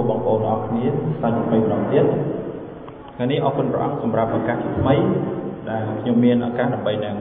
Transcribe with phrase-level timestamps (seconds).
[0.00, 0.84] របងប្អូនអរគ្នា
[1.20, 2.04] សាច់ថ្មីម្ដងទៀត
[3.14, 4.94] ថ្ងៃនេះអរគុណព្រះអង្គសម្រាប់ឱកាសថ្មី
[5.68, 7.16] ដែលខ្ញុំមានឱកាសដើម្បីនឹង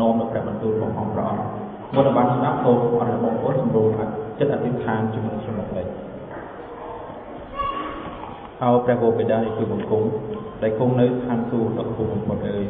[0.00, 1.44] នាំនៅព្រះបន្ទូលរបស់អង្គព្រះអង្គ
[1.94, 3.88] មុននឹងបានស្ដាប់សូមអរគុណបងប្អូនសម្រួល
[4.38, 5.86] ចិត្តអធិដ្ឋានជាមួយខ្ញុំមកលេច
[8.62, 10.04] អោព្រះគោបិតានៃទូបង្គំ
[10.62, 12.66] ដែលគង់នៅឋានសួគ៌ដ៏ខ្ពស់បំផុតអើយ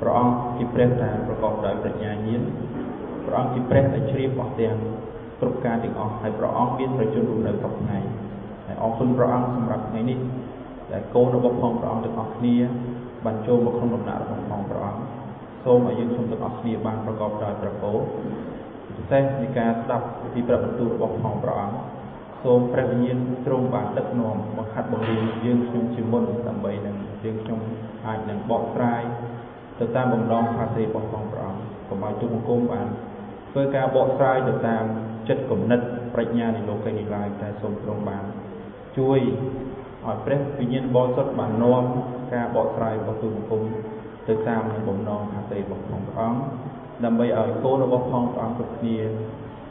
[0.00, 2.42] ព្រះអង្គជាព្រះដែលប្រកបដោយប្រាជ្ញាញាណ
[3.26, 4.76] ព្រះអង្គជាព្រះដែលជ្រាបអស់ទាំង
[5.40, 7.98] គ្រប់ការទាំងអស់ហើយព្រះអង្គមានប្រជញ្ញរស់នៅគ្រប់ថ្ងៃ
[8.66, 10.18] ហើយអរគុណព្រះអង្គសម្រាប់ថ្ងៃនេះ
[10.92, 12.56] ដែលកូនរបស់ផងព្រះអង្គទាំងអស់គ្នា
[13.24, 15.00] បានចូលមកក្នុងដំណាក់របស់ផងព្រះអង្គ
[15.64, 17.96] សូមឲ្យយើងខ្ញុំទាំងអស់គ្នាបានប្រកបដោយព្រះពរ
[18.96, 21.76] ពិសេសនៃការស្ដាប់ពីព្រះបន្ទូលរបស់ផងព្រះអង្គ
[22.42, 27.60] សូមព្រះវិញ្ញាណទ្រង់បានដឹកនាំបង្ហាត់បង្រៀនយើងខ្ញុំជាមុនដើម្បីនឹងយើងខ្ញុំ
[28.06, 29.02] អាចនឹងបកស្រាយ
[29.78, 32.86] ទៅតាមបំណងផាសេរបស់ផងព្រះអង្គកុំឲ្យទូបង្គំបាន
[33.52, 34.84] ធ្វើការបកស្រាយទៅតាម
[35.28, 35.80] ចិត្តគំនិត
[36.14, 38.24] ប្រាជ្ញានៃលោកនេះឡើយតែសូមទ្រង់បាន
[38.98, 39.20] ជួយ
[40.04, 41.84] ឲ្យព្រះវិញ្ញាណបរិសុទ្ធបាននាំ
[42.34, 43.62] ការបកស្រាយរបស់ទូបង្គំ
[44.28, 46.40] ទៅតាមនឹងបំណងផាសេរបស់ផងព្រះអង្គ
[47.04, 48.98] ដើម្បីឲ្យកូនរបស់ផងព្រះអង្គគ្រប់គ្នា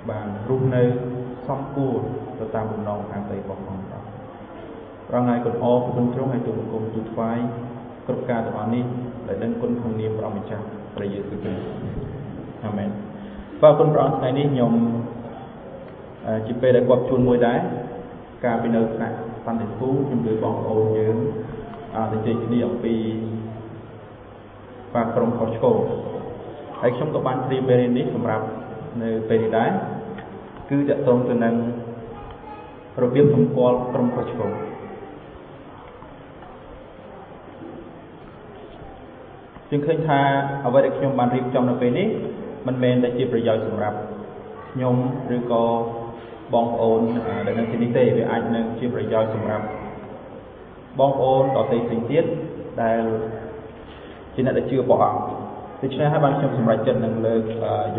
[0.10, 0.84] បានរស់នៅ
[1.48, 2.00] សំគួរ
[2.40, 4.02] ទៅតាមបំណងខាងតីរបស់ផងព្រះ
[5.08, 7.38] ព្រះងាយកូនអរគុណទ្រង់ឲ្យទូបង្គំទូថ្វាយ
[8.08, 8.86] គ្រប់ការទាំងអស់នេះ
[9.28, 10.66] ដែលដឹងគុណក្នុងនាមព្រះម្ចាស់
[10.96, 11.66] ព្រះយេស៊ូវគ្រីស្ទ
[12.66, 12.90] អាមែន
[13.62, 14.74] បាទគុណព្រះអង្គថ្ងៃនេះខ្ញុំ
[16.48, 17.60] ជាពេលដែលគាត់ជួនមួយដែរ
[18.44, 21.18] កាលពីនៅថ្នាក់សន្តិភូមិខ្ញុំលើបងប្អូនយើង
[22.12, 22.96] ទៅជែកគ្នាអំពី
[24.94, 25.78] បាទក្រុមខុសឆ្គង
[26.82, 28.46] ហើយខ្ញុំក៏បានត្រៀមពេលនេះសម្រាប់
[29.02, 29.70] នៅពេលនេះដែរ
[30.70, 31.56] គឺតកតងទៅនឹង
[33.02, 34.52] របៀបសម្គាល់ក្រុមខុសឆ្គង
[39.70, 40.20] ជាងឃើញថា
[40.66, 42.08] អ្វីដែលខ្ញុំបានរៀបចំនៅពេលនេះ
[42.68, 43.98] មិនមែនតែជាប្រយោជន៍សម្រាប់
[44.72, 44.96] ខ្ញុំ
[45.36, 45.64] ឬក៏
[46.54, 47.02] បងប្អូន
[47.46, 49.66] ដែលនៅទីនេះទេវាអាចនឹងជាប្រយោជន៍សម្រាប់
[51.00, 52.26] បងប្អូនដទៃផ្សេងទៀត
[52.82, 53.02] ដែល
[54.36, 55.20] ជាអ្នកដែលជឿព្រះអង្គ
[55.82, 57.44] ដូច្នេះហើយបានខ្ញុំសម្រេចចិត្តនឹងលើក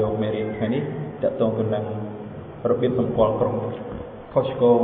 [0.01, 0.83] យកមេរៀនថ្ងៃនេះ
[1.23, 1.85] តកតងទៅនឹង
[2.71, 3.55] របៀបសម្គាល់ក្រុម
[4.33, 4.81] ខុសឆ្គង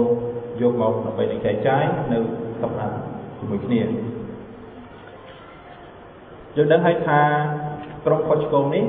[0.61, 2.19] យកមកដើម្បីនឹងចែកចាយនៅ
[2.61, 2.99] សប្តាហ៍
[3.39, 3.81] ជាមួយគ្នា
[6.57, 7.21] យើងដឹងហើយថា
[8.07, 8.85] ក្រុមខុសឆ្គងនេះ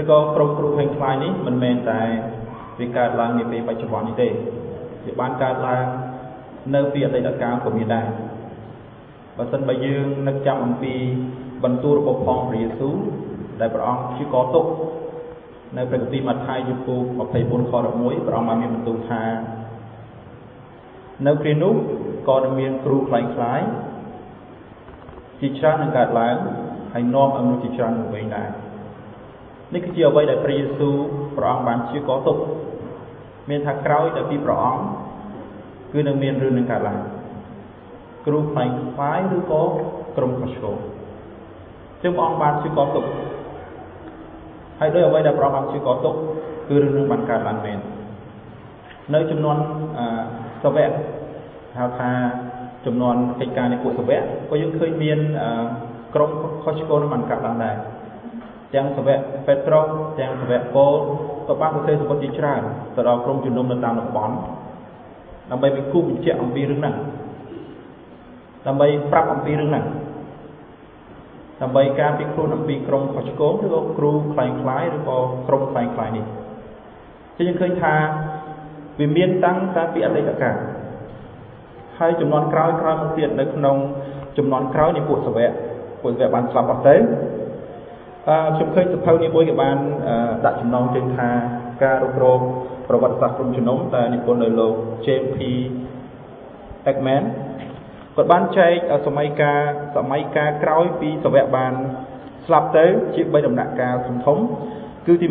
[0.00, 2.02] ឬក៏ក្រុមគ្រូខ្លែងខ្លាយនេះមិនមែនតែ
[2.80, 4.28] វាកើតឡើងនាពេលបច្ចុប្បន្ននេះទេ
[5.06, 5.84] វាបានកើតឡើង
[6.74, 8.06] នៅពីអតីតកាលក៏មានដែរ
[9.36, 10.94] បើសិនបើយើងនឹកចាំអំពី
[11.64, 12.94] បន្ទូលរបស់ផងព្រះយេស៊ូវ
[13.60, 14.66] ដែលព្រះអង្គជាកទុក
[15.76, 19.22] នៅព្រះគម្ពីរម៉ាថាយជំពូក24ខ11ព្រះអង្គបានមានបន្ទូលថា
[21.26, 21.74] នៅពេលនោះ
[22.28, 23.60] ក៏នឹងមានគ្រូខ្លែងខ្លាយ
[25.40, 26.36] ជាច្រើននឹងកើតឡើង
[26.92, 28.48] ហើយនាំឲ្យមនុស្សជាច្រើនមកវិញដែរ
[29.74, 30.96] នេះគឺជាអ្វីដែលព្រះយេស៊ូវ
[31.36, 32.36] ព្រះអង្គបានជាកទុក
[33.50, 34.82] មានថាក្រោយតែពីព្រះអង្គ
[35.92, 37.00] គឺនឹងមានរឿងនឹងកើតឡើង
[38.26, 39.62] គ្រូខ្លែងខ្លាយឬក៏
[40.16, 40.76] ក្រុមខុសឆ្គង
[42.02, 43.04] ចឹងព្រះអង្គបានជាកទុក
[44.80, 46.14] ហើយដោយអ្វីដែលព្រះអង្គបានជាកទុក
[46.68, 47.78] គឺរឿងនឹងបានកើតឡើងមែន
[49.14, 49.56] នៅចំនួន
[49.98, 50.00] អ
[50.62, 50.92] សវៈ
[51.78, 52.10] ហៅថា
[52.86, 54.20] ចំនួនកិច្ចការនៃពួកសវៈ
[54.50, 55.18] ក៏យើងឃើញមាន
[56.14, 56.30] ក្រុម
[56.62, 57.76] ខុសឆ្គងនឹងបានកើតឡើងដែរ
[58.74, 59.86] ទាំងសាវកពេត្រុស
[60.20, 60.94] ទាំងសាវកប៉ូល
[61.48, 62.62] ក៏បានសរសេរសម្បត្តិជាច្រើន
[62.96, 64.34] ទៅដល់ក្រុមជំនុំនៅតាមតំបន់
[65.50, 66.94] ដើម្បីបញ្គូបញ្ជាក់អំពីរឿងហ្នឹង
[68.66, 69.84] ដើម្បីប្រាប់អំពីរឿងហ្នឹង
[71.62, 76.24] ដើម្បីការពីខ្លួនអំពីក្រុមខុសឆ្គងឬក៏គ្រូខ្លែងខ្លាយឬក៏ក្រុមខ្លែងខ្លាយនេះ
[77.36, 77.94] ជាយើងឃើញថា
[78.98, 80.56] វាមានតាំងតែពីអតីតកាល
[81.98, 83.76] ហើយចំនួនក្រោយក្រោយមកទៀតនៅក្នុង
[84.38, 85.50] ចំនួនក្រោយនៃពួកសាវក
[86.02, 86.96] ពួកសាវកបានស្លាប់អស់ទៅ
[88.28, 89.78] អឺខ្ញុំឃើញសភៅនេះមួយក៏បាន
[90.46, 91.28] ដាក់ចំណងជើងថា
[91.82, 92.40] ការរុករក
[92.88, 94.74] ប្រវត្តិសាស្ត្រក្រុមជំនុំតែនិពន្ធដោយលោក
[95.04, 95.38] James P.
[96.90, 97.22] Ekman
[98.14, 98.74] គាត់បានចែក
[99.06, 99.62] សម័យកាល
[99.96, 101.72] សម័យកាលក្រោយពីសវៈបាន
[102.46, 104.38] ស្លាប់ទៅជា3ដំណាក់កាលធំធំ
[105.06, 105.28] គឺទី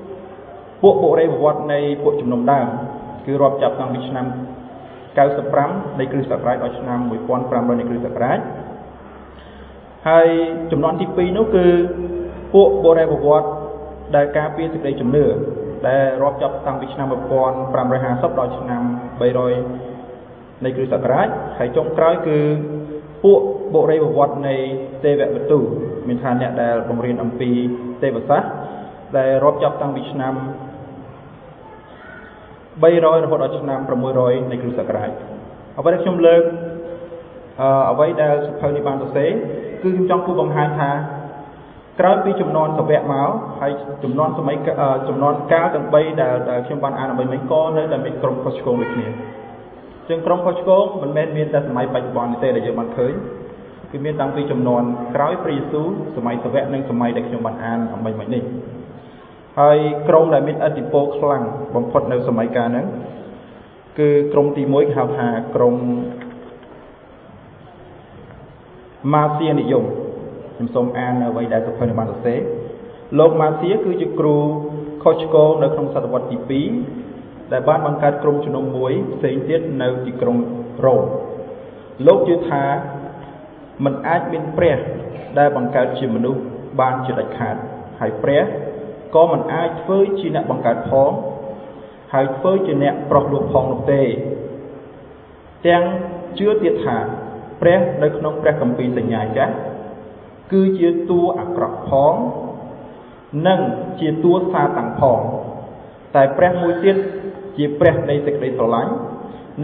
[0.00, 2.68] 1ពួកបុរិយវត្តនៃពួកជំនុំដើម
[3.26, 4.26] គឺរាប់ចាប់តាំងពីឆ្នាំ
[5.12, 6.98] 95នៃគ្រិស្តសករាជដល់ឆ្នាំ
[7.40, 8.38] 1500នៃគ្រិស្តសករាជ
[10.08, 10.28] ហើយ
[10.70, 11.66] ចំនួនទី2នោះគឺ
[12.54, 13.48] ពួកបុរិយវត្ត
[14.16, 15.24] ដែលការពារសេចក្តីជំនឿ
[15.88, 18.82] ដែលរាប់ចាប់តាំងពីឆ្នាំ1550ដល់ឆ្នាំ
[19.92, 21.28] 300នៃគ្រិស្តសករាជ
[21.58, 22.38] ហើយចុងក្រោយគឺ
[23.24, 23.40] ពួក
[23.74, 24.54] បុរិយវត្តនៃ
[25.04, 25.58] ទេវវតុ
[26.08, 27.50] មានថាអ្នកដែលបង្រៀនអំពី
[28.02, 28.48] ទេវសាស្ត្រ
[29.18, 30.34] ដែលរាប់ចាប់តាំងពីឆ្នាំ
[32.82, 33.80] 300រហូតដល់ឆ្នាំ
[34.14, 35.10] 600នៃគ្រិស្តសករាជ
[35.78, 36.42] អ្វីដែលខ្ញុំលើក
[37.90, 39.32] អ្វីដែលសភៅនេះបានសរសេរ
[39.84, 40.90] គឺខ្ញុំចង់គូបង្ហាញថា
[42.00, 43.72] ក្រោយពីចំនួនសវៈមកហើយ
[44.04, 44.56] ចំនួនសម័យ
[45.08, 49.08] ចំនួនកាលទាំង3ដែលដែលខ្ញុំបានអានដើម្បីមិញក៏នៅតែមានក្រុមខុសឆ្គងដូចគ្នា
[50.08, 53.12] ចឹងក្រុមខុសឆ្គងមិនមែនមានតែសម័យបច្ចុប្បន្នទេដែលយើងបានឃើញ
[53.90, 54.82] គឺមានតាំងពីចំនួន
[55.14, 58.42] ក្រោយព្រះយេស៊ូវសម័យសវៈនិងសម័យដែលខ្ញុំបានអានអំបញ្ញមិញនេះ
[59.60, 59.78] ហើយ
[60.08, 61.42] ក្រុមដែលមានអធិពលខ្លាំង
[61.76, 62.86] បំផុតនៅសម័យកាលហ្នឹង
[63.98, 65.74] គឺក្រុមទី1គេហៅថាក្រុម
[69.12, 69.84] ម៉ាសៀនិយម
[70.56, 72.40] ខ្ញុំសូមអាននៅអ្វីដែលសភៅបានសរសេរ
[73.18, 74.36] លោកម៉ាសៀគឺជាគ្រូ
[75.02, 76.62] ខុសឆ្គងនៅក្នុងសតវត្សទី
[77.10, 80.36] 2ដែលបានបង្កើតក្រុមជំនុំមួយផ្សេងទៀតនៅទីក្រុង
[80.84, 81.04] រ៉ូម
[82.06, 82.64] លោកជឿថា
[83.84, 84.78] มันអាចមានព្រះ
[85.38, 86.40] ដែលបង្កើតជាមនុស្ស
[86.80, 87.56] បានជាដាច់ខាត
[88.00, 88.42] ហើយព្រះ
[89.14, 91.10] ក៏មិនអាចធ្វើជាអ្នកបង្កើតផង
[92.14, 94.02] ហើយធ្វើជាអ្នកប្រោះលោកផងនោះទេ
[95.66, 95.84] ទាំង
[96.38, 96.98] ជឿទៀតថា
[97.60, 99.54] ព្រះនៅក្នុងព្រះគម្ពីរសញ្ញាចាស់
[100.52, 102.14] គឺជាតួអាក្រក់ផង
[103.46, 103.60] និង
[104.00, 105.20] ជាតួសាតាំងផង
[106.14, 106.96] តែព្រះមួយទៀត
[107.56, 108.92] ជាព្រះនៃសេចក្តីស្រឡាញ់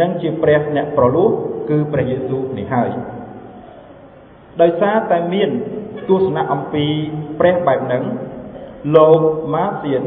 [0.01, 1.29] និងជាព្រះអ្នកប្រលោះ
[1.71, 2.91] គឺព្រះយេស៊ូវនេះហើយ
[4.61, 5.51] ដោយសារតែមាន
[6.09, 6.85] ទស្សនៈអំពី
[7.39, 8.05] ព្រះបែបហ្នឹង
[8.97, 9.21] លោក
[9.55, 10.03] ម៉ាសៀន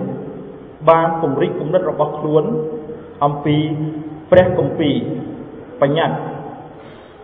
[0.90, 2.44] បានពង្រីកគំនិតរបស់ខ្លួន
[3.24, 3.58] អំពី
[4.32, 4.96] ព្រះគម្ពីរ
[5.82, 6.18] បញ្ញត្តិ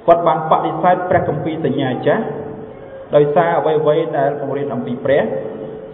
[0.08, 2.24] គាត់បានបដិសេធព្រះគម្ពីរសញ្ញាចាស់
[3.16, 5.24] ដោយសារអ្វីអ្វីដែលបង្រៀនអំពីព្រះ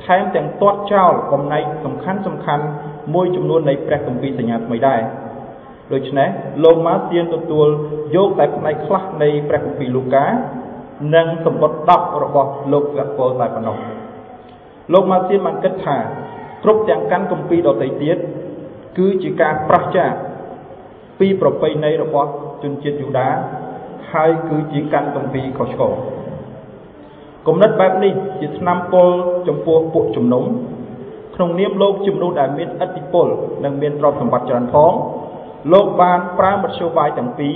[0.06, 2.64] ថែមទាំងទាត់ចោលបំណែកសំខាន់សំខាន់
[3.14, 5.02] មួយចំនួននៃព្រះគម្ពីរសញ្ញាថ្មីដែរ
[5.94, 6.30] ដូច្នេះ
[6.64, 7.68] លោកម៉ាសៀនទទួល
[8.16, 10.26] យកតែផ្នែកខ្លះនៃព្រះគម្ពីរលូកា
[11.16, 13.78] និងសម្បត្តិ10របស់លោកស្វាពលតែប៉ុណ្ណោះ
[14.94, 15.98] លោកម៉ាសៀនបានគិតថា
[16.64, 18.18] គ្រប់ទាំងកាន់គម្ពីរដទៃទៀត
[18.98, 20.12] គឺជាការប្រះចាក
[21.20, 22.30] ពីប្រពៃណីរបស់
[22.64, 23.30] ជនជាតិយូដា
[24.16, 25.94] ហើយគឺជាកាន់គម្ពីរខុសឆ្គង
[27.48, 29.10] គំនិតបែបនេះជាឆ្នាំពល
[29.48, 30.44] ចំពោះពួកជំនុំ
[31.36, 33.28] ក្នុងនាមលោកជំនុំដែលមានឥទ្ធិពល
[33.64, 34.92] និងមានទ្រព្យសម្បត្តិច្រើនផង
[35.74, 37.56] លោកបានប្រើមធ្យោបាយទាំងពីរ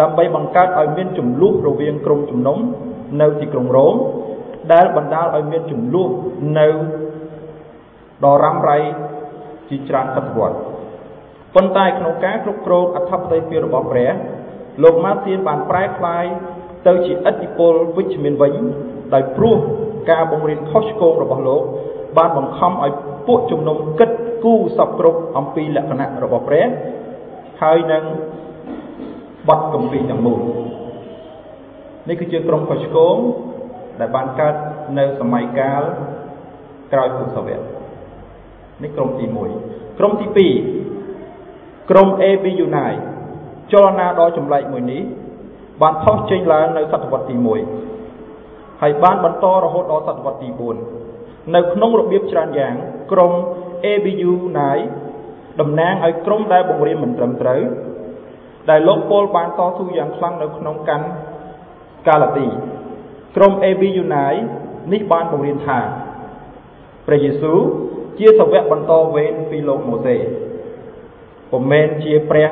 [0.00, 2.58] ដើម្បីបង្កើតឲ្យមានចំនួនរវាងក្រុមជំនុំ
[3.20, 3.94] នៅទីក្រុងរ៉ូម
[4.72, 6.10] ដែលបណ្ដាលឲ្យមានចំនួន
[6.58, 6.68] នៅ
[8.24, 8.78] ដ៏រ៉ាំរ៉ៃ
[9.68, 10.56] ជាច្រើនសតវត្ស
[11.54, 14.10] ប៉ុន្តែក្នុងការគ្រប់គ្រងអធិបតេយ្យភាពរបស់ព្រះ
[14.82, 16.24] លោកម៉ាទៀនបានប្រែក្លាយ
[16.86, 18.54] ទៅជាឥទ្ធិពលវិជ្ជមានវិញ
[19.14, 19.56] ដោយព្រោះ
[20.10, 21.62] ការបង្រៀនខុសឆ្គងរបស់លោក
[22.18, 22.92] បានបង្ខំឲ្យ
[23.26, 24.10] ពួកជំនុំគិត
[24.44, 26.66] គូរសពគ្រប់អំពីលក្ខណៈរបស់ព្រះ
[27.62, 28.04] ហើយនឹង
[29.48, 30.40] បទកម្ពីទាំងមូល
[32.08, 33.16] នេះគឺជាក្រុមខុសឆ្គង
[34.00, 34.54] ដែលបានកើត
[34.98, 35.82] នៅសម័យកាល
[36.92, 37.58] ក្រោយពុទ្ធសវៈ
[38.82, 39.24] នេះក្រុមទី
[39.62, 40.48] 1ក្រុមទី
[41.10, 42.94] 2ក្រុម AB Unai
[43.72, 45.02] ចលនាដ៏ចម្លែកមួយនេះ
[45.82, 47.36] បានផុសចេញឡើងនៅសតវត្សទី
[48.08, 50.48] 1ហើយបានបន្តរហូតដល់សតវត្សទី
[51.00, 52.74] 4នៅក្នុងរបៀបច្រើនយ៉ាង
[53.12, 53.32] ក្រុម
[53.84, 54.78] ABU Unai
[55.60, 57.62] តំណាងឲ្យក្រុមដែលបង្រៀនមិនត្រឹមត្រូវ
[58.70, 61.06] ដែលលោកពលបានតស៊ូយ៉ាងខ្លាំងនៅក្នុងកាន់
[62.08, 62.46] កាឡាទី
[63.36, 64.34] ក្រុម AB Unai
[64.92, 65.78] នេះបានបង្រៀនថា
[67.06, 67.60] ព្រះយេស៊ូវ
[68.18, 70.16] ជាសាវកបន្តវេនពីលោកម៉ូសេ
[71.50, 72.50] ពុំមែនជាព្រះ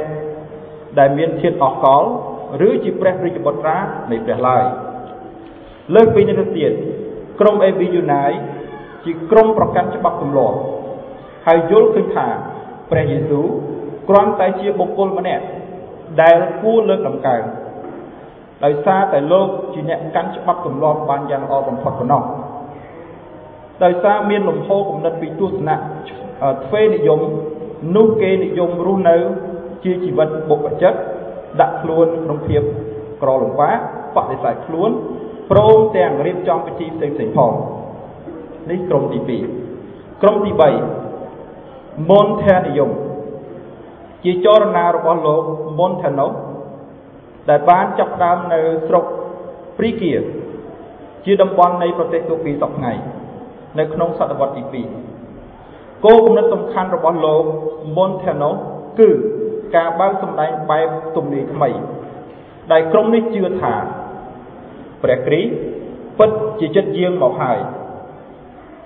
[0.99, 2.02] ដែលមានធាតុអកល
[2.67, 3.79] ឬជាព្រះរាជបុត្រា
[4.11, 4.64] នៃព្រះឡើយ
[5.94, 6.73] លើសពីនេះទៅទៀត
[7.41, 8.32] ក្រុម AB Unai
[9.05, 10.56] ជាក្រុមប្រកាន់ច្បាប់ទម្លាប់
[11.46, 12.26] ហើយយល់ឃើញថា
[12.91, 13.46] ព្រះយេស៊ូវ
[14.08, 15.44] គ្រាន់តែជាបុគ្គលម្នាក់
[16.23, 17.43] ដែលគួរលើកដំកើង
[18.64, 22.23] ដោយសារតែលោកជាអ្នកកាន់ច្បាប់ទម្លាប់បានយ៉ាងល្អបំផុតប៉ុណ្ណោះ
[23.85, 25.76] ដោយសារមានលំហគំនិតពីទស្សនៈ
[26.64, 27.21] ទ្វេនិយម
[27.97, 29.16] នោះគេនិយមរស់នៅ
[29.85, 30.95] ជាជីវិតបុព្វជិត
[31.61, 32.62] ដាក់ខ្លួនក្នុងភាព
[33.23, 33.79] ក្រលំបាក
[34.17, 34.91] បដិសេធខ្លួន
[35.50, 37.53] ព្រមទាំងរៀបចំពិធីផ្សេងផ្សេងផង
[38.71, 39.19] នេះក្រុមទី
[39.76, 40.53] 2ក្រុមទី
[41.31, 42.91] 3មុនធានិយម
[44.25, 45.43] ជាចរណារបស់លោក
[45.79, 46.29] មុនថាណូ
[47.50, 49.05] ដែលបានចាប់ផ្ដើមនៅស្រុក
[49.79, 50.12] ព្រីគៀ
[51.25, 53.03] ជាតំបន់នៃប្រទេសទូពីសប្តាហ៍
[53.79, 54.62] នៅក្នុងសតវត្សទី
[55.29, 57.43] 2គោលគំនិតសំខាន់របស់លោក
[57.97, 58.50] មុនថាណូ
[59.00, 59.11] គឺ
[59.76, 61.71] ការបើកសម្ដែងបែបទំនាយថ្មី
[62.73, 63.75] ដែលក្រុមនេះជឿថា
[65.02, 65.50] ព្រះគ្រីស្ទ
[66.19, 67.59] ពិតជាចិត្តយាងមកហើយ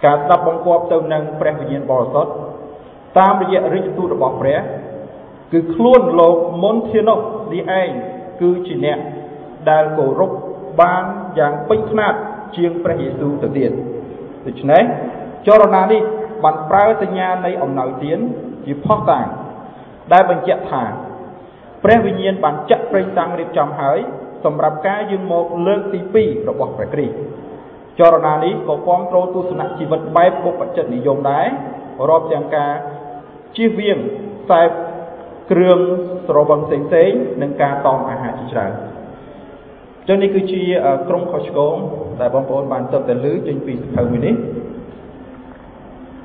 [0.05, 2.33] ការស្ដាប់បង្គាប់ទៅនឹងព្រះវិញ្ញាណបរិសុទ្ធ
[3.19, 4.59] តាមរយៈរាជទូតរបស់ព្រះ
[5.53, 7.19] គឺខ្លួនលោកមុនធានុស
[7.53, 7.91] នេះឯង
[8.41, 8.99] គឺជាអ្នក
[9.71, 10.31] ដែលគោរព
[10.81, 11.05] បាន
[11.39, 12.15] យ៉ាងពេញខ្នាត
[12.57, 13.71] ជាងព្រះយេស៊ូវទៅទៀត
[14.47, 14.83] ដូច្នេះ
[15.47, 16.03] ចរណានេះ
[16.45, 18.19] បានប្រើសញ្ញានៃអំណោយទាន
[18.65, 19.27] ជាផុសតាង
[20.13, 20.85] ដែលបញ្ជាក់ថា
[21.85, 23.99] ព្រះវិញ្ញាណបានចាក់ប្រេងតាំងរៀបចំហើយ
[24.45, 27.15] សម្រាប់ការយាងមកលើកទី2របស់ព្រះគ្រីស្ទ
[28.01, 31.47] ចរណានេះក៏គាំទ្រទស្សនៈជីវិតបែបបុព្វជិតនិយមដែរ
[32.11, 32.73] រាប់ទាំងការ
[33.57, 33.99] ជៀសវាង
[34.45, 34.63] ខ្សែ
[35.51, 35.81] គ្រឿង
[36.29, 37.11] ស្រវឹងផ្សេងផ្សេង
[37.43, 38.73] និងការតមអាហារជាច្រើន
[40.09, 40.63] ចឹងនេះគឺជា
[41.09, 41.77] ក្រុមខុសឆ្គង
[42.21, 44.35] ដែលបងប្អូនបានទៅតែលើចេញពីសភៅមួយនេះ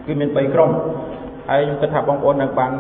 [0.06, 0.70] គឺមាន3ក្រុម
[1.50, 2.72] ហើយខ្ញុំគិតថាបងប្អូននឹងបាន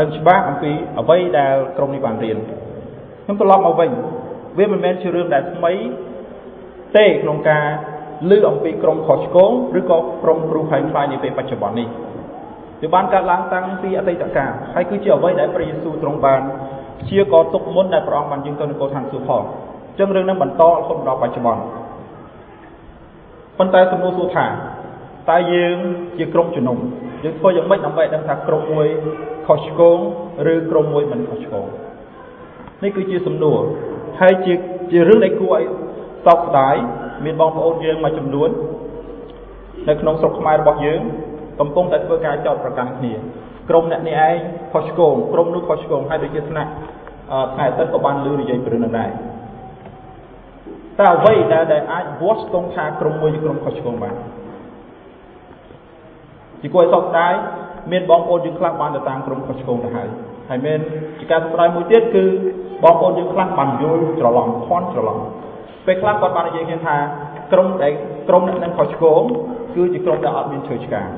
[0.00, 2.38] ដឹងច្បាស់អំពីអ្វីដែលក្រុមនេះបានរៀន
[3.24, 3.90] ខ្ញុំត្រឡប់មកវិញ
[4.58, 5.72] វាមិនមែនជារឿងដែលថ្មី
[6.96, 7.64] ទេក្នុងការ
[8.30, 11.88] លើអំពីក្រុមខុសឆ្គងឬក៏ក្រុមគ្រូខ្លែងខ្លាយនាពេលបច្ចុប្បន្ននេះ
[12.82, 16.40] វាបានកើតឡើងតាំងពីអតីតកាលហើយគឺជាអ្វីដែលព្រះយេស៊ូវទ្រង់បាន
[17.00, 21.62] ព្យាករទុកមុនដែលព្រះអង្គបានយើងទៅនគរឋានសួគ៌ផងអញ្ចឹងរឿងនឹងបន្តរហូតដល់បច្ចុប្បន្ន
[23.58, 24.46] ប៉ុន្តែសំណួរសួរថា
[25.30, 25.76] តើយើង
[26.18, 26.78] ជាក្រុមជំនុំ
[27.22, 28.86] យើងធ្វើយ៉ាងម៉េចដើម្បីដឹងថាក្រុមមួយ
[29.46, 29.98] ខុសឆ្គង
[30.52, 31.66] ឬក្រុមមួយមិនខុសឆ្គង
[32.82, 33.60] នេះគឺជាសំណួរ
[34.20, 34.54] ហើយជា
[34.90, 35.64] ជារឿងដែលគួរឲ្យ
[36.26, 36.76] សោកស្ដាយ
[37.24, 38.50] មានបងប្អូនយើងមួយចំនួន
[39.88, 41.00] នៅក្នុងស្រុកខ្មែររបស់យើង
[41.60, 43.12] កំពុងតែធ្វើការចោទប្រកាន់គ្នា
[43.68, 44.36] ក្រុមអ្នកនេះឯង
[44.72, 46.70] ខុសឆ្គងក្រុមនោះខុសឆ្គងហើយដូចជាថ្នាក់
[47.54, 49.10] ថ្ងៃអាទិត្យក៏បានលើនិយាយពីរឿងនោះដែរ
[50.98, 54.14] តើអ្វីដែលដែលអាចវាស់ស្ទង់ថាក្រុមមួយជាក្រុមខុសឆ្គងបាន
[56.62, 57.32] ជាគួរឲ្យសោកស្ដាយ
[57.92, 60.08] មានបងប្អូនយើងខ្លះបានទៅតាមក្រុមខុសឆ្គងទៅហើយ
[60.50, 60.78] ហើយមាន
[61.18, 62.24] ជាការសោកស្ដាយមួយទៀតគឺ
[62.84, 65.18] បងប្អូនយើងខ្លះបានយល់ច្រឡំខន់ច្រឡំ
[65.86, 66.96] ពេលខ្លះគាត់បាននិយាយថា
[67.52, 67.92] ក្រុមដែល
[68.28, 69.22] ក្រុមអ្នកនឹងខុសឆ្គង
[69.74, 71.08] គឺជាក្រុមដែលអត់មានឈើឆ្កាង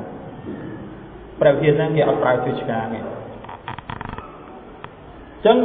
[1.40, 5.56] ព្រះវិហារហ្នឹងគេអត់ប្រើឈើឆ្កាងទេអញ្ចឹង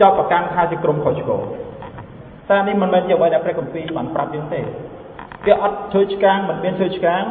[0.00, 1.42] ចោតប្រកាន់ថាជាក្រុមខុសឆ្គង
[2.50, 4.60] តែនេះមិនមែនជាអ្វីដែលព្រះគម្ពីរបានប្រាប់យើងទេ
[5.46, 7.22] គេអត់ឈើឆ្កាងមិនមានឈើឆ្កាង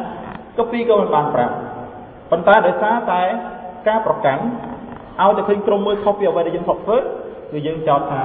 [0.58, 1.54] គម្ពីរក៏មិនបានប្រាប់
[2.30, 3.22] ប៉ុន្តែដោយសារតែ
[3.88, 4.42] ការប្រកាន់
[5.20, 8.22] ឲ្យតែឃើញក្រុមមួយខុសពីអ្វីដែលយើងធ្លាប់ធ្វើគឺយើងចោទថា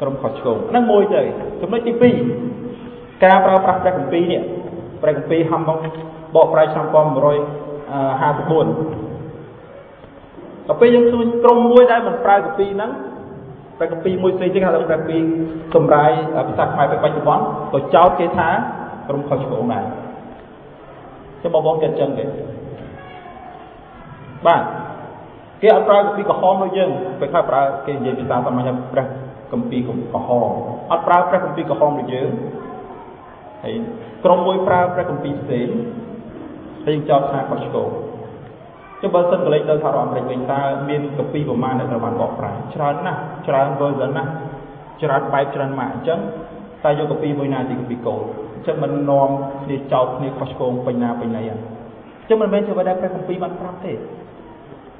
[0.00, 1.22] ក្រុមខុសឆ្គងហ្នឹងមួយទៅ
[1.60, 1.92] ចំណុចទី
[2.60, 4.42] 2ការប្រើប្រាស់ព្រះគម្ពីរនេះ
[5.02, 5.78] ព្រះគម្ពីរហំបង
[6.34, 6.96] បកប្រែឆ្នាំ1954
[10.68, 12.90] ដល់ពេលយើងឃើញក្រុមមួយដែលមិនប្រើគម្ពីរហ្នឹង
[13.78, 15.22] ព្រះគម្ពីរមួយផ្សេងទៀតគេហៅថាព្រះគម្ពីរ
[15.74, 16.10] សម្រាយ
[16.48, 18.48] ភាសាខ្មែរបច្ចុប្បន្នក៏ចោទគេថា
[19.08, 19.84] ក្រុមខុសឆ្គងដែរ
[21.42, 22.24] ចាំបងប្អូនគិតចឹងទេ
[24.46, 24.62] បាទ
[25.62, 29.06] គេអត់ប្រើគម្ពីរក្រហមដូចយើងពេលខ្លះប្រើគេនិយាយភាសាសាមញ្ញព្រះ
[29.52, 29.80] គម្ពីរ
[30.12, 30.50] ក្រហម
[30.92, 32.30] អត់ប្រើព្រះគម្ពីរក្រហមដូចយើង
[33.62, 33.74] ហើយ
[34.24, 35.68] ក្រុមមួយប្រើព្រះគម្ពីរផ្សេង
[36.86, 37.88] ហើយចោទថាខុសឆ្គង
[39.00, 44.30] ចុះបើសិនកលេចទៅសហរដ្ឋអាមេរិកវិញតើមានគម្ពីរប្រមាណដែលត្រូវបានបកប្រែច្រើនណាស់ច្រើន version ណាស់
[45.02, 46.20] ច្រើនបែបច្រើនម៉ាកអញ្ចឹង
[46.84, 48.22] តើយកគម្ពីរមួយណាជាគម្ពីរកូន
[48.54, 49.28] អញ្ចឹងមិននាំ
[49.64, 53.92] គ្នាចោទគ្នាខុសឆ្គងពេញណាពេញណីអញ្ចឹងមិនមែនជាអ្វីដែលព្រះគម្ពីរបានប្រាប់ទេ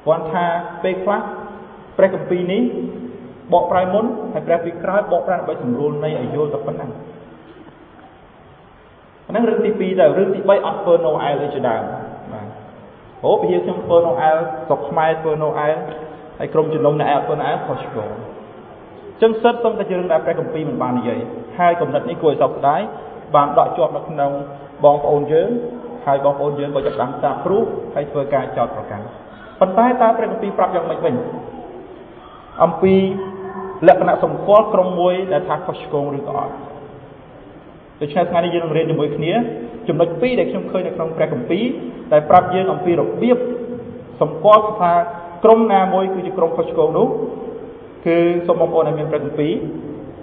[0.07, 0.45] គាត់ថា
[0.83, 1.21] ពេលខ្លះ
[1.97, 2.61] ព្រះគម្ពីរនេះ
[3.53, 6.89] បកប្រែមុនហើយព្រះពីក្រោយបកប្រែដើម្បីសម្រួលនៃឲ្យយល់តែប៉ុណ្ណឹង
[9.29, 11.83] ហ្នឹងរឿងទី2ទៅរឿងទី3អត់ធ្វើ no L អីជាដើម
[12.33, 12.47] បាទ
[13.23, 14.37] អូពជាខ្ញុំធ្វើ no L
[14.67, 15.75] ស្រុកខ្មែរធ្វើ no L
[16.39, 18.09] ហើយក្រុមជំនុំអ្នកអត់ធ្វើ no L ខុសឆ្គង
[19.21, 21.19] ចឹងសិតសុំតែជារឿងដែលព្រះគម្ពីរមិនបាននិយាយ
[21.59, 22.81] ហើយកំណត់នេះគួរឲ្យសោកស្ដាយ
[23.35, 24.31] បានដកជាប់នៅក្នុង
[24.85, 25.49] បងប្អូនយើង
[26.05, 27.63] ហើយបងប្អូនយើងក៏ចាប់តាមសាព្រោះ
[27.95, 29.05] ហើយធ្វើការចោតប្រកាន់
[29.59, 31.15] ប៉ុន្តែតើព្រះគម្ពីរប្រាប់យ៉ាងម៉េចវិញ
[32.63, 32.93] អំពី
[33.87, 36.53] លក្ខណៈសម្គាល់ក្រុមមួយដែលថាខុសឆ្គងឬក៏អត់
[38.01, 39.33] ដូច្នេះថ្ងៃនេះយើងនឹងរៀនជាមួយគ្នា
[39.87, 41.63] ចំណុច2ដែលខ្ញុំឃើញនៅក្នុងព្រះគម្ពីរ
[42.13, 43.37] ដែលប្រាប់យើងអំពីរបៀប
[44.21, 44.91] សម្គាល់ថា
[45.43, 47.07] ក្រុមណាមួយគឺជាក្រុមខុសឆ្គងនោះ
[48.05, 49.53] គឺសូមបងប្អូនឲ្យមានព្រះគម្ពីរ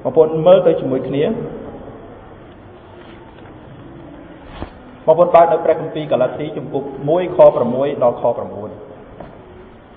[0.05, 1.25] បងប្អូនមើលទៅជាមួយគ្នា
[5.07, 7.39] បងប្អូនបើកនៅព្រះគម្ពីរកាឡាទីជំពូក1ខ
[7.71, 8.84] 6ដល់ខ9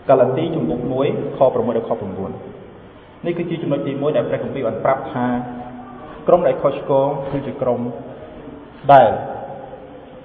[0.09, 1.91] កាឡាទីជំពូក1ខ6ដល់ខ
[2.57, 5.25] 9នេះគឺជាចំណុចទី1ដែលព្រះគម្ពីរបានប្រាប់ថា
[6.27, 7.79] ក្រុមដែលខុសឆ្គងគឺជាក្រុម
[8.93, 9.09] ដែល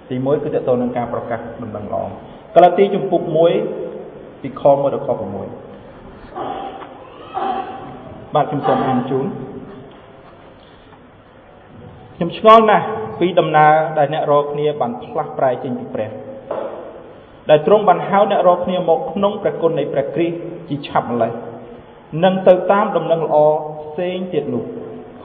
[0.08, 2.02] ទី1គឺតទៅនឹងការប្រកាសដំណឹងល្អ
[2.54, 3.22] កាឡាទីជំពូក
[3.82, 5.14] 1ពីខ1ដល់ខ6
[8.34, 9.26] បាទខ្ញុំសូមអានជូន
[12.16, 12.84] ខ្ញុំឆ្ងល់ណាស់
[13.20, 16.10] ពីដំណើរដែលអ្នករកគ្នាបានផ្លាស់ប្រែចេញពីព្រះ
[17.50, 20.36] ដែលទ្រង់បានហៅអ្នករាល់គ្នាមកក្នុងព្រះគុណនៃព្រះគ្រីស្ទ
[20.68, 21.32] ជាឆាប់ម្លេះ
[22.24, 23.36] នឹងទៅតាមដំណឹងល្អ
[23.82, 24.64] ផ្សេងទៀតនោះ
[25.22, 25.24] ខ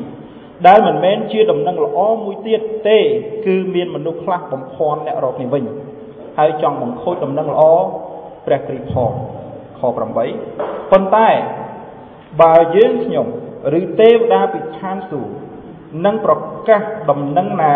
[0.00, 2.98] 7ដែលមិនមែនជាដំណឹងល្អមួយទៀតទេ
[3.46, 5.62] គឺមានមនុស្សខ្លះបំភាន់អ្នករាល់គ្នាវិញ
[6.38, 7.62] ហើយចង់បង្ខូចដំណឹងល្អ
[8.46, 9.12] ព្រះគ្រីស្ទផង
[9.78, 11.28] ខ8ប៉ុន្តែ
[12.42, 13.26] បើយើងខ្ញុំ
[13.78, 15.32] ឬទេវតាពីឋានសួគ៌
[16.04, 16.34] នឹងប្រ
[16.68, 17.74] កាសដំណឹងណា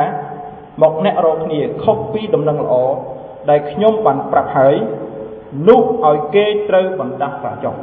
[0.82, 2.74] មកអ្នករាល់គ្នាខុសពីដំណឹងល្អ
[3.50, 4.74] ដែលខ្ញុំបានប្រាប់ហើយ
[5.68, 7.74] នោះឲ្យគេត្រូវបណ្ដាស់សាចុះ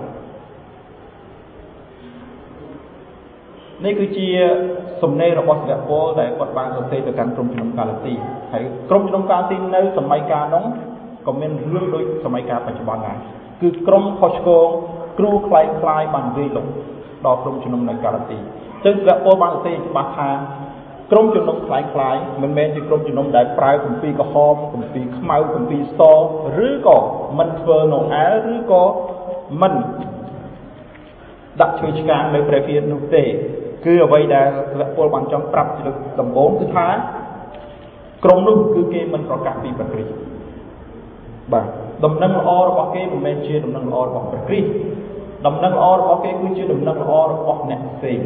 [3.85, 4.27] នេះគឺជា
[5.01, 8.13] សំណេររបស់សិលពលដែលគាត់បានសរសេរទៅកាន់ក្រុមជំនុំកាឡាទី
[8.53, 10.63] ហើយក្រុមជំនុំកាឡាទីនៅសម័យកាលនោះ
[11.27, 13.17] ក៏មានរឿងដូចសម័យកាលបច្ចុប្បន្នដែរ
[13.61, 14.67] គឺក្រុមខុសឆ្គង
[15.19, 16.65] គ្រូខ្លែងខ្លាយបាននិយាយលុប
[17.25, 18.37] ដល់ក្រុមជំនុំនៅកាឡាទី
[18.85, 20.29] ចឹងព្រះពលបានសរសេរច្បាស់ថា
[21.13, 26.01] ក្រុមជំនុំខ្លែងខ្លាយមិនមែនជាក្រុមជំនុំដែលប្រើគម្ពីរក្រហមគម្ពីរខ្មៅគម្ពីរស
[26.65, 26.99] ឬក៏
[27.37, 28.83] មិនធ្វើណូអែលឬក៏
[29.61, 29.73] មិន
[31.61, 33.23] ដាក់ឈើឆ្កាងនៅព្រះវិហារនោះទេ
[33.85, 35.81] គឺអ្វីដែលព្រះពលបានចង់ប្រាប់ជា
[36.19, 36.87] ដំបូងគឺថា
[38.23, 40.13] ក្រុមនោះគឺគេមិនប្រកាសពីព្រះគ្រីស្ទ
[41.53, 41.67] បាទ
[42.05, 44.69] ដំណឹងល្អរបស់គេមិនមែនជាដំណឹងល្អរបស់ព្រះគ្រីស្ទ
[45.47, 48.19] ដំណឹងល្អរបស់គេគឺជាដំណឹងល្អរបស់អ្នកផ្សេង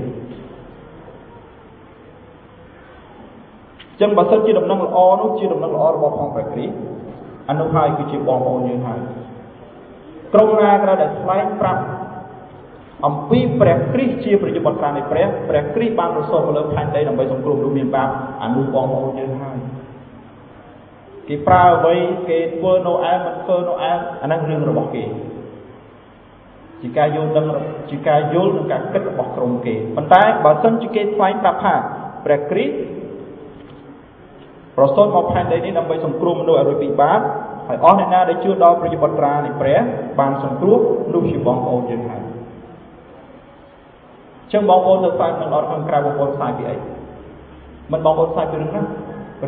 [4.01, 6.75] ចឹងបើសិនជាដំណឹងល្អនោះជាដំណឹងល្អរបស់ផងព្រះគ្រីស្ទ
[7.50, 9.00] អានោះហើយគឺជាបងប្អូនយើងហើយ
[10.34, 11.82] ក្រុមណាក៏ដែលថ្លែងប្រាប់
[13.06, 18.10] អំពីព្រះគ្រីស្ទជាប្រយុទ្ធបត្រានៃព្រះព្រះគ្រីស្ទបានប្រសូតមកលើផែនដីដើម្បីសង្គ្រោះមនុស្សមានបាប
[18.44, 19.58] អានោះបងប្អូនយើងហើយ
[21.27, 21.96] គេប្រើអ្វី
[22.30, 25.04] គេធ្វើណូអែលមិនធ្វើណូអែលអាហ្នឹងរឿងរបស់គេ
[26.82, 27.46] ជាការយល់ដឹង
[27.89, 31.74] ជាការយល់និងការគិតរបស់ក្រុមគេប៉ុន្តែបើសិនជាគេថ្លែងប្រាប់ថា
[32.25, 32.74] ព្រះគ្រីស្ទ
[34.77, 37.19] ប្រសូតមកផែនដីនេះដើម្បីសង្គ្រោះមនុស្សឲ្យរួចពីបាប
[37.67, 39.79] ហើយអស់អ្នកណាដែលជឿដល់ព្រះយបត្រានៃព្រះ
[40.19, 40.79] បានសង្គ្រោះ
[41.13, 42.22] នោះជាបងប្អូនយើងហើយ
[44.51, 46.75] ចឹងបងប្អូនទៅផ្សាយក្នុងអត់ខាងក្រៅបងប្អូនផ្សាយពីអី
[47.91, 48.81] មិនបងប្អូនផ្សាយពីរឿងណា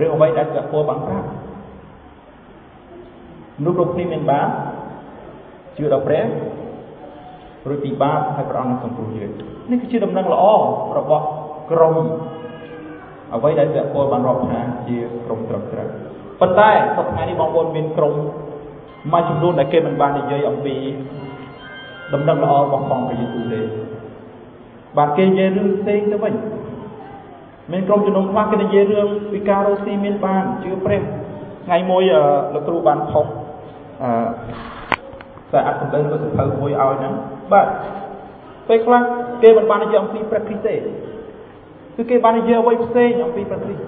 [0.01, 1.27] រឿងអ្វីដែលព្រះពលបានប្រាប់
[3.65, 4.47] នោះគ្រប់គ្នាមានបាប
[5.77, 6.25] ជឿដល់ព្រះ
[7.67, 9.31] រួចពីបាបហើយព្រះអង្គនឹងសង្គ្រោះយើង
[9.71, 10.45] នេះគឺជាដំណឹងល្អ
[10.97, 11.23] របស់
[11.71, 11.95] ក្រុម
[13.33, 15.87] អ្វីដែលព្រះពលបានរាប់ថាជាក្រុមត្រឹមត្រូវ
[16.39, 18.13] ប៉ុន្តែសប្តាហ៍នេះបងប្អូនមានក្រុម
[19.13, 20.75] មួយចំនួនដែលគេមិនបាននិយាយអំពី
[22.13, 23.61] ដំណឹងល្អរបស់ផងព្រះយេស៊ូវទេ
[24.97, 26.33] បាទគេនិយាយរឿងផ្សេងទៅវិញ
[27.71, 31.01] មានក្រុមជំនុំខ្លះគេនិយាយរឿងពីការរស់ស៊ីមានបានជឿព្រះ
[31.65, 32.03] ថ្ងៃមួយ
[32.53, 33.25] លោកគ្រូបានផុស
[34.03, 34.11] អឺ
[35.51, 37.13] តែអត្ថបទឬសភៅមួយឲ្យហ្នឹង
[37.51, 37.67] បាទ
[38.67, 39.01] ពេលខ្លះ
[39.43, 40.75] គេមិនបាននិយាយអំពីព្រះគ្រីស្ទទេ
[41.99, 43.83] គឺគេបាននិយាយអ្វីផ្សេងអំពីព្រះគ្រីស្ទ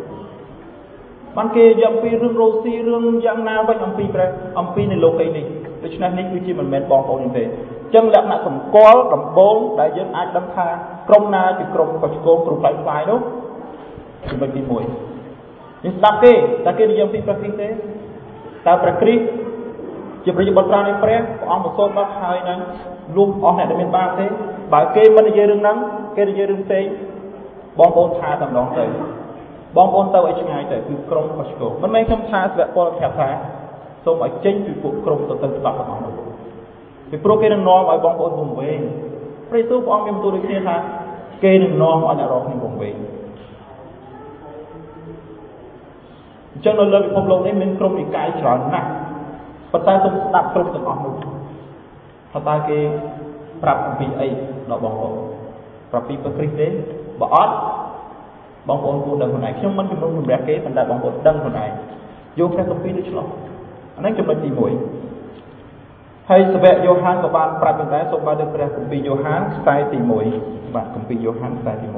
[1.38, 5.45] បានគេនិយាយអំពីរឿងរស់ស៊ីរឿងយ៉ាងណាវិញអំពីព្រះអំពីនៅលោកីនេះ
[5.84, 10.67] ដូច្នេះនេះគឺជាមិនមែនបងប្អូនទេអញ្ចឹងលក្ខណៈសម្គាល់ដំបូងដែលយើងអាចដឹងថា
[11.10, 13.19] ក្រុមណាជាក្រុមកុសឆ្កងគ្រូផ្លែផ្លាយនោះ
[14.30, 14.71] ចំណុចទី1
[15.84, 16.34] យើងស្ដាប់គេ
[16.65, 17.69] តើគេនិយាយពីព្រះគ្រីស្ទទេ
[18.67, 19.24] តើព្រះគ្រីស្ទ
[20.24, 22.60] ជាព្រះបុត្រានៃព្រះព្រះអង្គប្រសូតមកហើយនឹង
[23.17, 24.26] លុះអស់អ្នកដែលមានបាបទេ
[24.74, 25.78] បើគេមិននិយាយរឿងហ្នឹង
[26.17, 26.86] គេនិយាយរឿងផ្សេង
[27.79, 28.86] បងប្អូនថាតែម្ដងទៅ
[29.77, 33.29] បងប្អូនទៅឲ្យឆ្ងាយទៅគឺក្រុមកុសឆ្កងមិនមែនខ្ញុំថាស្វៈពលប្រាប់ថា
[34.05, 36.13] សូមឲ្យចេញពីពួកក្រុមទៅទៅច្បាប់ទាំងអស់នោះ
[37.10, 38.79] ពីព្រោះគេនឹងនាំឲ្យបងប្អូនវង្វេង
[39.49, 40.75] ព្រះយេស៊ូវព្រះអង្គមានបន្ទូលដូចគ្នាថា
[41.43, 42.95] គេនឹងនាំឲ្យអ្នករកគ្នាវង្វេង
[46.53, 48.89] អញ្ចឹងនៅលើពិភពលោកនេះមានក្រុមនិកាយច្រើនណាស់
[49.71, 51.13] ប៉ុន្តែសូមស្ដាប់គ្រប់ទាំងអស់នោះ
[52.31, 52.79] ថាតើគេ
[53.63, 54.27] ប្រាប់អំពីអី
[54.69, 55.15] ដល់បងប្អូន
[55.91, 56.67] ប្រាប់ពីព្រះគ្រីស្ទទេ
[57.19, 57.56] បើអត់
[58.67, 61.69] បងប្អូនគួរដឹងខ្លួនឯងខ្ញុំមិនជំនុំជម្រះគេប៉ុន្តែបងប្អូនដឹងខ្លួនឯង
[62.39, 63.28] យកព្រះគម្ពីរទៅឆ្លោះ
[63.95, 69.97] អានេះចំណុចទី1ហើយសាវកយ៉ូហានក៏បានប្រាប់ដែរសូមបើទៅព្រះគម្ពីរយ៉ូហានខ្សែទី
[70.38, 71.97] 1បាទគម្ពីរយ៉ូហានខ្សែទី1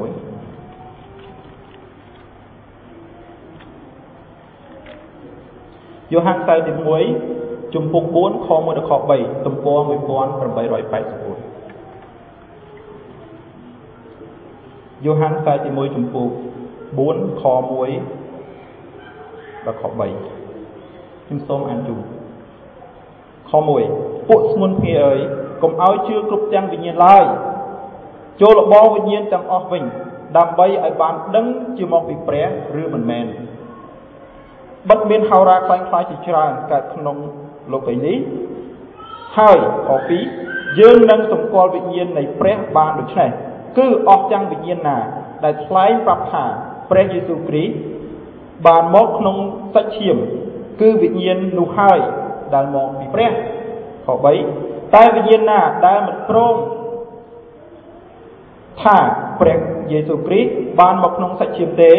[6.12, 6.72] យ៉ូហានខ្សែទី
[7.24, 11.43] 1ជំពូក4ខ1ដល់ខ3ទំព័រ1884
[15.04, 16.30] យ៉ូហានខ្សែទី1ជំពូក
[17.00, 17.60] 4ខ1
[19.66, 20.00] ដល់ខ3
[21.26, 22.02] ខ្ញុំសូមអានជូន
[23.50, 23.52] ខ
[23.92, 25.20] 1ពួកស្មុនភីអើយ
[25.62, 27.24] កុំឲ្យជឿគ្រប់ទាំងវិញ្ញាណឡើយ
[28.42, 29.84] ចូលលបងវិញ្ញាណទាំងអស់វិញ
[30.38, 31.46] ដើម្បីឲ្យបានដឹង
[31.78, 32.48] ជាមកពីព្រះ
[32.82, 33.26] ឬមិនមែន
[34.90, 37.18] បិទមានហោរាខ្លាំងខ្លាយជាច្រើនកើតក្នុង
[37.74, 38.18] លោកីនេះ
[39.38, 39.90] ហើយខ
[40.34, 43.32] 2យើងនឹងសម្គាល់វិញ្ញាណនៃព្រះបានដូច្នេះ
[43.78, 44.98] គឺអស់ទាំងវិញ្ញាណណា
[45.44, 46.46] ដែលថ្លែងប្រាប់ថា
[46.90, 47.74] ព្រះយេស៊ូវគ្រីស្ទ
[48.68, 49.38] បានមកក្នុង
[49.76, 50.18] សាច់ឈាម
[50.82, 52.00] គឺវិញ្ញាណនោះហើយ
[52.54, 53.32] ដែលមកពីព្រះ
[54.06, 56.56] ខ3តែវិញ្ញាណណាដែលមិនព្រម
[58.82, 58.98] ថា
[59.40, 59.60] ព្រះ
[59.92, 61.92] យេស៊ូវគ្រីស្ទបានមកក្នុងសាច់ឈាមទេ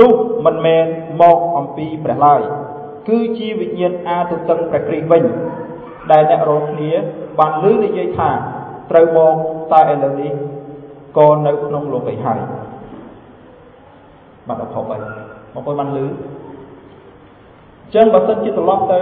[0.00, 0.14] នោះ
[0.46, 0.84] មិនមែន
[1.22, 2.42] មកអំពីព្រះឡើយ
[3.08, 5.24] គឺជាវិញ្ញាណអាទទឹងព្រះគ្រីស្ទវិញ
[6.12, 6.92] ដែលអ្នករកគ្នា
[7.38, 8.30] បានលើនិយាយថា
[8.90, 9.34] ត្រូវមក
[9.72, 10.32] តែឥឡូវនេះ
[11.18, 12.40] ក៏នៅក្នុងលោកីហើយ
[14.48, 14.98] បាទអធិបតី
[15.54, 16.06] បងប្អូនបានលើ
[17.94, 19.00] ចឹងបើសិនជាត្រឡប់ទៅ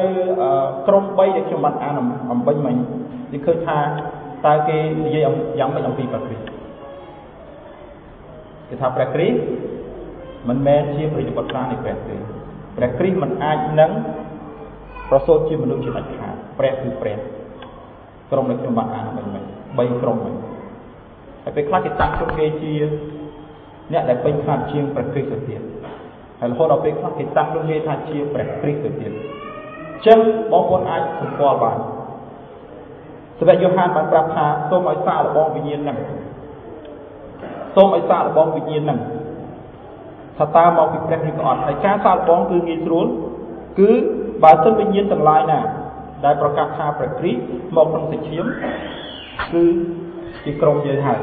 [0.88, 1.94] ក្រុម3ដែលខ្ញុំបានអាន
[2.32, 2.76] អំបញ្ញមិញ
[3.34, 3.78] និយាយឃើញថា
[4.46, 5.26] តើគេនិយាយ
[5.58, 6.44] យ៉ាងម៉េចអំពីព្រះគ្រីស្ទ
[8.68, 9.36] គេថាព្រះគ្រីស្ទ
[10.48, 12.16] មិនមែនជាព្រះបុត្រានៃព្រះទេ
[12.76, 13.90] ព្រះគ្រីស្ទមិនអាចនឹង
[15.10, 17.18] ប្រសូតជាមនុស្សជាដាច់ខាតព្រះគឺព្រះ
[18.30, 19.44] ក្រុមដែលខ្ញុំបានអានអំបញ្ញមិញ
[19.94, 20.36] 3ក្រុមហ្នឹង
[21.42, 22.72] ហើយពេលខ្លះគេតាំងជុំគេជា
[23.92, 25.62] អ្នកដែលពេញខ្លាចជាងព្រះគ្រីស្ទទៅទៀត
[26.40, 30.18] ហើយរហូតដល់ពេលខ្លះគេតាំងលោកគេថាជាព្រះគ្រីស្ទទៅទៀតអញ្ចឹង
[30.52, 31.78] បងប្អូនអាចសម្គាល់បាន
[33.38, 35.98] សាវកយ៉ូហានបានប្រាប់ថាសូមឲ្យសាកល្បងវិញ្ញាណហ្នឹង
[37.74, 38.98] សូមឲ្យសាកល្បងវិញ្ញាណហ្នឹង
[40.38, 43.06] ថាតើមកពីព្រះឬក៏អត់ហើយការសាកល្បងគឺងាយស្រួល
[43.78, 43.90] គឺ
[44.42, 45.60] បើសិនវិញ្ញាណទាំងឡាយណា
[46.24, 47.40] ដែលប្រកាសថាព្រះគ្រីស្ទ
[47.76, 48.44] មកក្នុងសជ្ឈាម
[49.52, 49.64] គឺ
[50.44, 51.20] ជាក្រុមយើងហើយ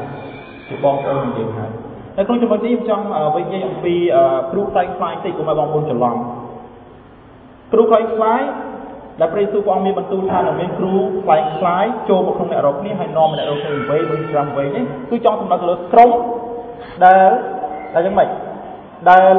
[0.68, 1.70] ជាបងប្អូនយើងហើយ
[2.16, 3.04] នៅក្នុងចំណុចនេះខ្ញុំចង់
[3.36, 3.94] វិនិច្ឆ័យអំពី
[4.52, 6.16] គ្រូខ្លែងខ្លាយតិចកុំឲ្យបងប្អូនច្រឡំ
[7.72, 8.42] គ្រូខ្លែងខ្លាយ
[9.20, 16.10] ដែលព្រះយេស៊ូវព្រះអង្គមានបន្ទូលថានឹងមានគ្រូខ្លែងខ្លាយចូលមកក្នុងអ្នករកគ្នាហើយនាំអ្នករកគ្នាវេមួយច្រាំវេនេះគឺចង់សម្ដៅទៅលើក្រុម
[17.04, 17.30] ដែល
[17.94, 18.28] ដែលយ៉ាងម៉េច
[19.10, 19.34] ដែល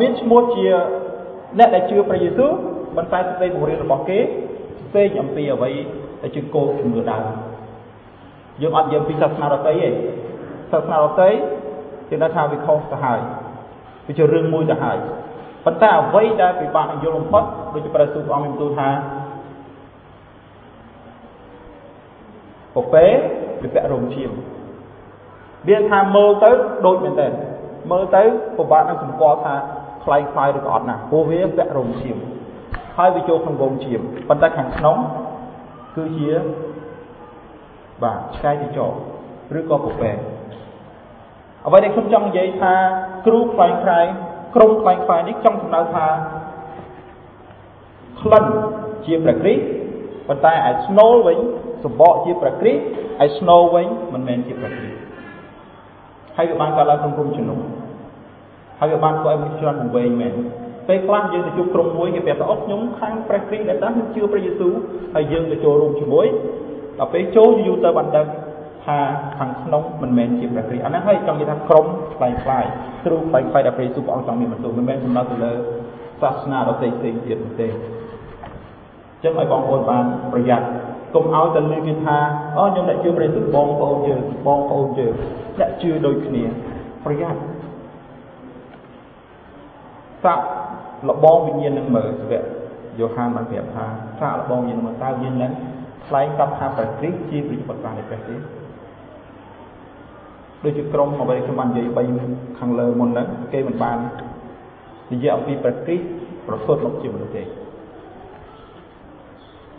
[0.00, 0.66] មានឈ្មោះជា
[1.58, 2.50] អ្នកដែលជឿព្រះយេស៊ូវ
[2.96, 4.18] ប៉ុន្តែសេចក្តីបង្រៀនរបស់គេ
[4.88, 5.70] ផ្សេងអំពីអ្វី
[6.22, 7.49] ដែលជាគោលជំនឿដើម
[8.60, 9.88] យើងអត់និយាយពីសាសនាដទៃទេ
[10.72, 11.28] សាសនាដទៃ
[12.08, 13.20] គេដឹងថាវាខុសទៅហើយ
[14.06, 14.98] វាជារឿងមួយទៅហើយ
[15.64, 17.42] ប៉ុន្តែអ្វីដែលពិបាកនឹងយល់បំផុត
[17.72, 18.88] ដូចជាព្រះសូព្រះអង្គមានបន្ទូលថា
[22.74, 23.06] ពពេ
[23.62, 24.30] វាពាក់រោមឈាម
[25.68, 26.50] មានថាមើលទៅ
[26.86, 27.28] ដូចមែនតើ
[27.90, 28.22] មើលទៅ
[28.58, 29.54] ពិបាកនឹងសម្គាល់ថា
[30.04, 32.16] ខ្លែងខ្លាយឬក៏អត់ណាព្រោះវាពាក់រោមឈាម
[32.96, 34.96] ហើយវាចូលក្នុងវងឈាមប៉ុន្តែខាងក្នុង
[35.96, 36.30] គឺជា
[38.02, 38.86] បាទឆ្កែទីចោ
[39.58, 40.10] ឬក៏ពពែ
[41.66, 42.74] អ្វីដែលខ្ញុំចង់និយាយថា
[43.26, 44.06] គ្រូខ្លែងខ្លាយ
[44.54, 46.06] ក្រុមខ្លែងខ្លាយនេះចង់សំដៅថា
[48.20, 48.44] ក្លិន
[49.06, 49.58] ជាប្រក្រិស
[50.28, 51.38] ប៉ុន្តែឯស្នូលវិញ
[51.84, 52.76] សម្បកជាប្រក្រិស
[53.24, 54.92] ឯស្នូលវិញមិនមែនជាប្រក្រិស
[56.36, 57.60] ហើយវាបានកើតឡើងក្នុងក្រុមជំនុំ
[58.80, 60.34] ហើយវាបានធ្វើឲ្យមនុស្សច្រើនវែងមែន
[60.88, 64.72] ពេលខ្លះយើងទៅជួបក្រុមមួយគេប្រាប់ថាអត់ខ្ញុំខាងព្រះគ្រីស្ទដែលតាមខ្ញុំជឿព្រះយេស៊ូវ
[65.14, 66.26] ហើយយើងទៅចូលរួមជាមួយ
[67.00, 68.26] ដល់ពេលចូលយូរទៅបានដឹង
[68.84, 68.98] ថា
[69.38, 72.64] ខាងក្នុងមិនមែនជាព្រះគ្រីស្ទអាហ្នឹងហើយចង់និយាយថាក្រុមខ្លាំងខ្លាយ
[73.04, 75.52] គ្រូខ្លាំងខ្លាយដែលព្រះយេស៊ូវព្រះអង្គចង់មានបន្ទូលមិនមែនសំដៅទៅលើ
[76.20, 77.72] សាសនាដទៃផ្សេងទៀតទេអ
[79.18, 80.66] ញ្ចឹងឲ្យបងប្អូនបានប្រយ័ត្ន
[81.14, 82.18] កុំឲ្យតែលឺគេថា
[82.56, 85.12] អូខ្ញុំអ្នកជឿព្រះយេស៊ូវបងប្អូនយើងបងប្អូនយើង
[85.58, 86.44] អ្នកជឿដូចគ្នា
[87.04, 87.40] ប្រយ័ត្ន
[90.24, 90.44] សាក់
[91.08, 92.42] លបងវិញ្ញាណនឹងមើលស្វៈ
[92.98, 93.86] យ៉ូហានបានប្រាប់ថា
[94.20, 95.52] សាក់លបងវិញ្ញាណនឹងតើយើងនឹង
[96.10, 98.34] ថ្លែងប្រាប់ថាព្រះគ្រីស្ទជាព្រះបុត្រនៃព្រះទេ
[100.64, 101.86] ដូចជាក្រុមអ្វីខ្ញុំបាននិយាយ
[102.26, 103.98] 3ខាងលើមុនហ្នឹងគេមិនបាន
[105.12, 106.04] និយាយអំពីព្រះគ្រីស្ទ
[106.46, 107.42] ប្រសូតមកជាមនុស្សទេ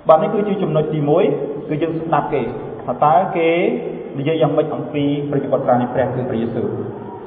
[0.08, 1.00] បាទនេះគឺជាចំណុចទី
[1.36, 2.42] 1គឺយើងស្ដាប់គេ
[2.86, 3.50] ថាតើគេ
[4.20, 6.68] និយាយយ៉ាងម៉េចអំពីព្រះបុត្រនៃព្រះគឺព្រះយេស៊ូវ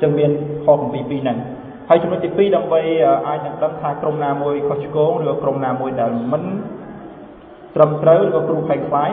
[0.03, 0.31] ចឹងមាន
[0.65, 1.39] ខអំពីពីរហ្នឹង
[1.89, 2.81] ហើយចំណុចទី2ដើម្បី
[3.29, 6.43] អាចនឹងដឹងថាក្រុមណាមួយខុសឆ្គងឬក្រុមណាមួយដែលមិន
[7.75, 9.11] ត្រឹមត្រូវឬក៏គ្រូខ្លែងខ្លាយ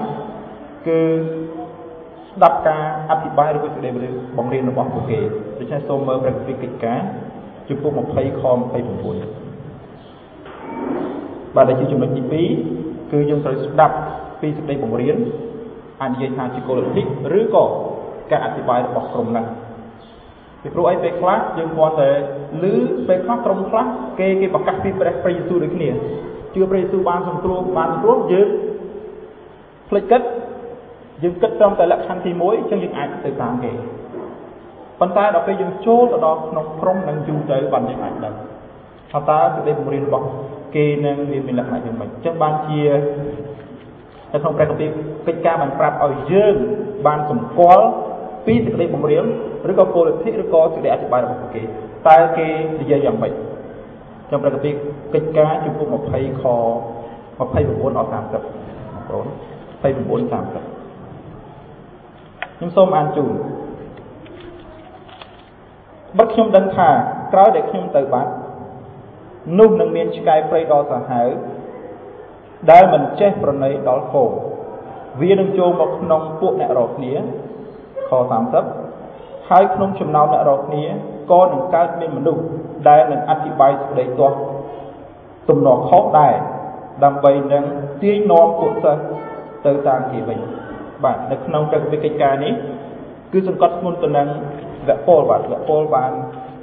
[0.88, 1.00] គឺ
[2.32, 3.90] ស្ដាប់ការអធិប្បាយឬក៏សេចក្តី
[4.38, 5.20] បង្រៀនរបស់ពួកគេ
[5.60, 7.00] ដូច្នេះសូមមើលព្រះគម្ពីរកិច្ចការ
[7.70, 8.44] ជំពូក20ខ
[9.60, 12.22] 29បាទដែលជាចំណុចទី
[12.68, 13.96] 2គឺយើងត្រូវស្ដាប់
[14.42, 15.18] ពីសេចក្តីបង្រៀន
[16.02, 17.04] អាចនិយាយថាជាគោលលទ្ធិ
[17.40, 17.66] ឬក៏
[18.32, 19.46] ការអធិប្បាយរបស់ក្រុមហ្នឹង
[20.62, 22.10] ពីព្រោះអីពេលខ្លះយើងគ្រាន់តែ
[22.62, 22.64] ឮ
[23.08, 23.86] ពេលខ្លះក្រុមខ្លះ
[24.20, 25.90] គេគេប្រកាសពីព្រះព្រះយេស៊ូវដូចគ្នា
[26.56, 28.48] ជឿព្រះយេស៊ូវបានសង្គ្រោះបានសង្គ្រោះយើង
[29.90, 30.22] ភ្លេចគិត
[31.24, 33.72] យើងគិតត្រឹមតែលក្ខខណ្ឌទី1អញ្ចឹងយើងអាចទៅតាមគេ
[35.00, 38.36] ប៉ុន្តែដល់ពេលយើងចូលទៅដល់ក្នុងក្រុមនឹងយូរទៅបានយើងអាចដឹង
[39.12, 40.28] ថាតើសេចក្តីបង្រៀនរបស់
[40.76, 42.82] គេនឹងមានលក្ខណៈយ៉ាងម៉េចអញ្ចឹងបានជា
[44.34, 44.90] នៅក្នុងព្រះគម្ពីរ
[45.28, 46.56] កិច្ចការបានប្រាប់ឲ្យយើង
[47.08, 47.86] បានសម្គាល់
[48.46, 49.26] ពីសេចក្តីបង្រៀន
[49.72, 51.64] ឬក៏គោលលទ្ធិឬក៏សេចក្តីអធិប្បាយរបស់ពួកគេ
[52.08, 52.48] តើគេ
[52.82, 53.34] និយាយយ៉ាងម៉េច
[54.32, 54.72] ខ្ញុំប្រកាសពី
[55.14, 56.44] កិច្ចការជំពូក20ខ
[57.40, 59.26] 29ដល់30បងប្អូន
[59.82, 60.52] 29 30
[62.56, 63.34] ខ្ញុំសូមអានជូន
[66.18, 66.90] បើខ្ញុំដឹងថា
[67.34, 68.32] ក្រោយដែលខ្ញុំទៅបាត់
[69.60, 71.28] នោះនឹងមានឆ្កែព្រៃដ៏សាហាវ
[72.72, 74.26] ដែលមិនចេះប្រណីដល់គោ
[75.22, 77.14] វានឹងចូលមកក្នុងពួកអ្នករកគ្នា
[78.10, 78.12] ខ
[78.76, 80.84] 30ហើយក្នុងចំណោមអ្នករកគ្នា
[81.32, 82.44] ក៏នឹងកើតមានមនុស្ស
[82.88, 84.38] ដែលនឹងអធិប្បាយសេចក្តីទាស់
[85.50, 86.34] ទំនាស់ខុសដែរ
[87.04, 87.64] ដើម្បីនឹង
[88.02, 89.04] ទាញនាំពួកសិស្ស
[89.66, 90.40] ទៅតាមគេវិញ
[91.04, 92.54] បាទនៅក្នុងកិច្ចវិកិច្ចការនេះ
[93.32, 94.28] គឺសង្កត់ធ្ងន់ទៅនឹង
[94.88, 96.12] វគ្គពលបាទវគ្គពលបាន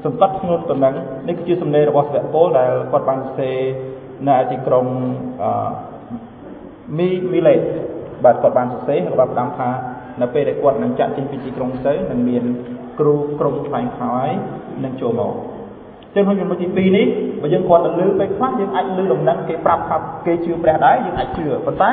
[0.04, 0.94] សង្កត់ធ្ងន់ទៅនឹង
[1.28, 3.58] នេះគឺជាសម្លេងរបស់វគ្គពលដែលគាត់បានសរសេរ
[4.28, 4.86] នៅទីក្រុង
[5.42, 5.70] អឺ
[6.98, 7.54] មីមីលេ
[8.24, 9.70] បាទគាត់បានសរសេរហើយគាត់បានថា
[10.20, 12.44] នៅពេលដែលគាត់នឹងចាក់ចេញពីទីក្រុងទៅនឹងមាន
[12.98, 14.30] គ្រូក្រុមខ្លែងខ្លាយ
[14.84, 15.34] នឹងចូលមក
[16.14, 17.06] ចឹងក្នុងចំណុចទី2នេះ
[17.42, 21.90] បើយើងគាត់ទៅលើពេលខ្លះយើងអាចលើដំណឹងគេប្រាប់ថាគេជឿព្រះដែរយើងអាចជឿប៉ុន្តែ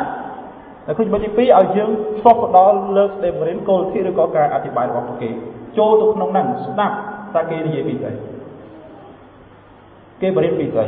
[0.85, 5.29] ហើយក្នុងចំណុចទី2ឲ្យយើងឆ្លុះទៅដល់លើកស្ដីបរិញ្ញាគោលធាតុឬក៏ការអធិប្បាយរបស់ពួកគេ
[5.77, 6.95] ចូលទៅក្នុងហ្នឹងស្ដាប់
[7.35, 8.11] តើគេនិយាយពីស្អី
[10.21, 10.85] គេបរិញ្ញាពីស្អី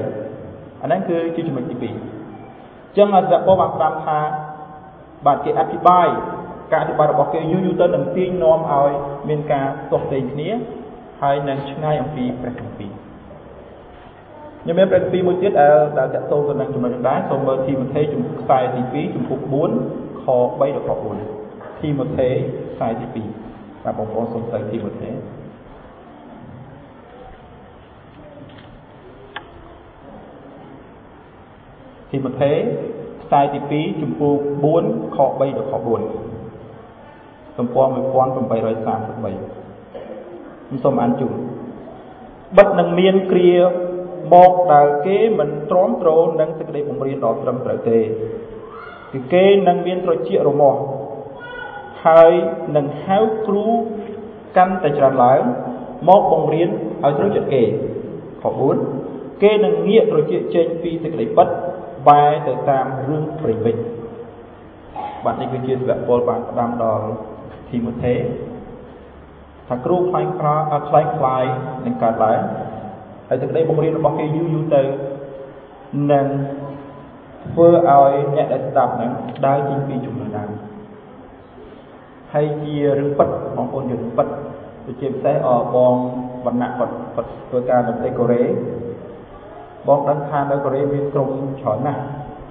[0.81, 4.19] អាហ្នឹងគឺជាចំណុចទី2អញ្ចឹងអសពបានស្ដាប់ថា
[5.25, 6.07] បាទគេអធិប្បាយ
[6.71, 8.91] ការអធិប្បាយរបស់គេយូរយូរទៅនឹងទាញនាំឲ្យ
[9.29, 10.49] មានការទាស់ទែងគ្នា
[11.21, 13.06] ហើយនឹងឆ្ងាយអំពីព្រះគម្ពីរ
[14.67, 19.39] ខ្ញុំមានព្រះគម្ពីរមួយទៀតដែលដែលតកតងទៅនឹងចំណុចនេះដែរសូមមើលទីម៉ូថេជំខ្សែទី2ចំពុក
[19.81, 20.25] 4ខ
[20.59, 22.27] 3ដល់ខ4ទីម៉ូថេ
[22.73, 23.05] ខ្សែទី
[23.49, 25.09] 2បាទបងប្អូនសូមទៅទីម៉ូថេ
[32.11, 32.51] ទីម៉ូថេ
[33.23, 34.33] ខ្សែទី2ចំពោះ
[34.73, 41.33] 4ខ3ដល់ខ4ទំព័រ1833ខ្ញុំសូមអានជូន
[42.57, 43.51] បិទនឹងមានគ្រា
[44.33, 46.09] មកដែលគេមិនទ្រាំទ្រ
[46.39, 47.99] នឹងសេចក្តីបង្រៀនដ៏ត្រឹមត្រូវទេ
[49.11, 50.79] គឺគេនឹងមានត្រចៀករមាស់
[52.05, 52.31] ហើយ
[52.75, 53.67] នឹងហៅគ្រូ
[54.57, 55.41] កាន់តែច្រើនឡើង
[56.07, 56.69] មកបង្រៀន
[57.03, 57.63] ឲ្យត្រូវចិត្តគេ
[58.41, 58.45] ខ
[58.93, 61.47] 4គេនឹងងាកត្រចៀកចេញពីសេចក្តីពិត
[62.07, 63.77] បែរទៅតាមរឿងព្រេងវិញ
[65.25, 67.05] បាទនេះគឺជាសវពលបានផ្ដាំដល់
[67.69, 68.15] ធីម៉ូថេ
[69.67, 70.55] ថាគ្រូខ្លាញ់ខ្លា
[70.89, 71.43] ខ្លាញ់ខ្លាយ
[71.85, 72.41] នឹងកើតឡើង
[73.27, 74.81] ហើយសេចក្តីបង្រៀនរបស់គេយូរយូរទៅ
[76.11, 76.27] នឹង
[77.51, 79.11] ធ្វើឲ្យអ្នកដែលស្ដាប់ហ្នឹង
[79.45, 80.49] ដើរចេញពីជំនឿដើម
[82.33, 84.27] ហើយជារឿងពិតបងប្អូនយើងពិត
[84.85, 85.95] ដូចជាពិសេសអបង
[86.45, 88.43] វណ្ណៈគាត់គាត់ធ្វើការនៅប្រទេសកូរ៉េ
[89.87, 91.29] បងដឹងថានៅកូរ៉េមានក្រុម
[91.61, 92.01] ច្រើនណាស់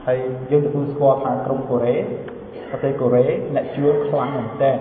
[0.06, 0.18] ហើយ
[0.50, 1.94] យើងទទួលស្គាល់ថាក្រុមកូរ៉េ
[2.70, 4.72] ប្រទេសកូរ៉េអ្នកជឿខ្លាំងមែនតើ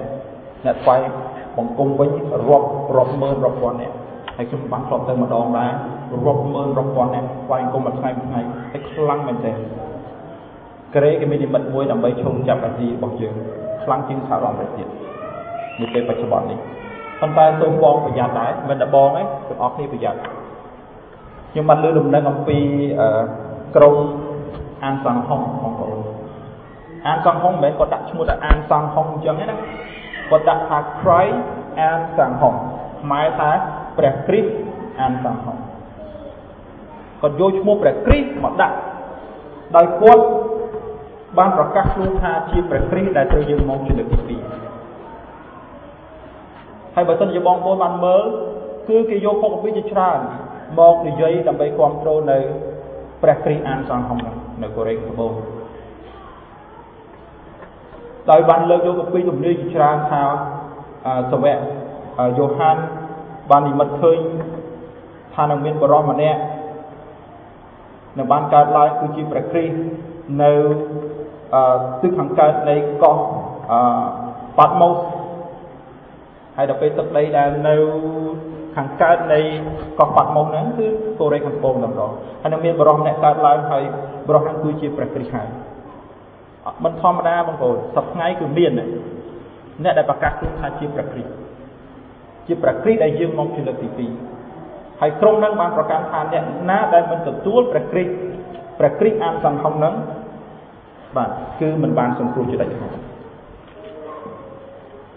[0.65, 0.99] អ្នកថ្វាយ
[1.58, 2.10] បង្គំវិញ
[2.47, 3.95] រាប់រាប់ម៉ឺនរាប់ពាន់នាក់
[4.37, 5.71] ហើយខ្ញុំបានធ្លាប់ទៅម្ដងដែរ
[6.25, 9.53] រាប់ម៉ឺនរាប់ពាន់នាក់ថ្វាយបង្គំមួយថ្ងៃមួយថ្ងៃហើយខ្លាំងមែនតើ
[10.93, 13.35] កូរ៉េគេមាននិមិត្តមួយដើម្បីឈោងចាប់អាស៊ីរបស់យើង
[13.83, 14.87] ខ្លាំងជាងសហរដ្ឋអាមេរិកទៀត
[15.79, 16.59] នៅពេលបច្ចុប្បន្ននេះ
[17.19, 20.19] ប៉ុន្តែសូមបងប្រយ័ត្នដែរមិនតែបងទេទាំងអស់គ្នាប្រយ័ត្ន
[21.51, 22.57] ខ្ញុំបានលើលំនឹងអំពី
[23.75, 23.95] ក្រុម
[24.83, 25.99] អានសង្ហុងបងប្អូន
[27.07, 29.57] អានសង្ហុងមិនមែនគាត់ដាក់ឈ្មោះថាអានសង្ហុងអញ្ចឹងទេណា
[30.29, 31.35] គាត់ដាក់ថា Christ
[31.81, 32.53] អានសង្ហុង
[33.01, 33.51] ខ្មែរថា
[33.97, 34.49] ព្រះគ្រីស្ទ
[34.99, 35.58] អានសង្ហុង
[37.21, 38.75] គាត់យកឈ្មោះព្រះគ្រីស្ទមកដាក់
[39.75, 40.23] ដោយគាត់
[41.38, 44.45] បានប្រកាសខ្លួនថាជាព្រះគ្រីស្ទដែលត្រូវយើងមកជាលើកទី2
[46.95, 48.23] ហើយបើសិនជាបងប្អូនបានមើល
[48.89, 50.19] គឺគេយកពុកពីជាច្រើន
[50.79, 52.39] មកនិយាយដើម្បីគ្រប់គ្រងនៅ
[53.21, 55.34] ព្រះគ្រីស្ទអានសង្ឃហ្នឹងនៅកូរ៉េត្បូង
[58.31, 60.21] ដោយបានលើកយកពីទំនាយជាច្រើនថា
[61.31, 61.55] សវៈ
[62.38, 62.77] យូហាន
[63.51, 64.19] បាននិមិត្តឃើញ
[65.36, 66.41] ថានឹងមានបរិសម្នាក់
[68.17, 69.75] នៅបានកើតឡើងគឺជាព្រះគ្រីស្ទ
[70.43, 70.51] នៅ
[72.01, 73.17] ទិសខាងកើតនៃកោះ
[74.58, 74.95] ប៉ាត់ម៉ូស
[76.58, 77.75] ហើយដល់ពេលទឹកដីដែលនៅ
[78.75, 79.39] ខាងកើតនៃ
[79.99, 80.88] កោះប៉ាត់ម៉ូសហ្នឹងគឺ
[81.19, 83.84] កូរ៉េខាងត្បូងតែម្ដងហើយនឹងមានបរិសម្នាក់កើតឡើងហើយ
[84.27, 85.47] បរិសហ្នឹងគឺជាព្រះគ្រីស្ទហើយ
[86.84, 88.71] មិនធម្មតាបងប្អូនសប្ថ្ងៃគឺមាន
[89.84, 91.44] អ្នកដែលប្រកាសខ្លួនថាជាព្រះគ្រីស្ទ
[92.47, 94.08] ជាព្រះគ្រីស្ទដែលយើងមកជាលើកទី
[94.43, 98.12] 2ហើយក្រុមនឹងបានប្រកាសថាអ្នកណាដែលមិនទទួលព្រះគ្រីស្ទ
[98.79, 99.93] ព្រះគ្រីស្ទអានសង្ឃឹមនឹង
[101.17, 101.29] បាទ
[101.60, 102.91] គឺមិនបានសង្គ្រោះជាដាច់ខាត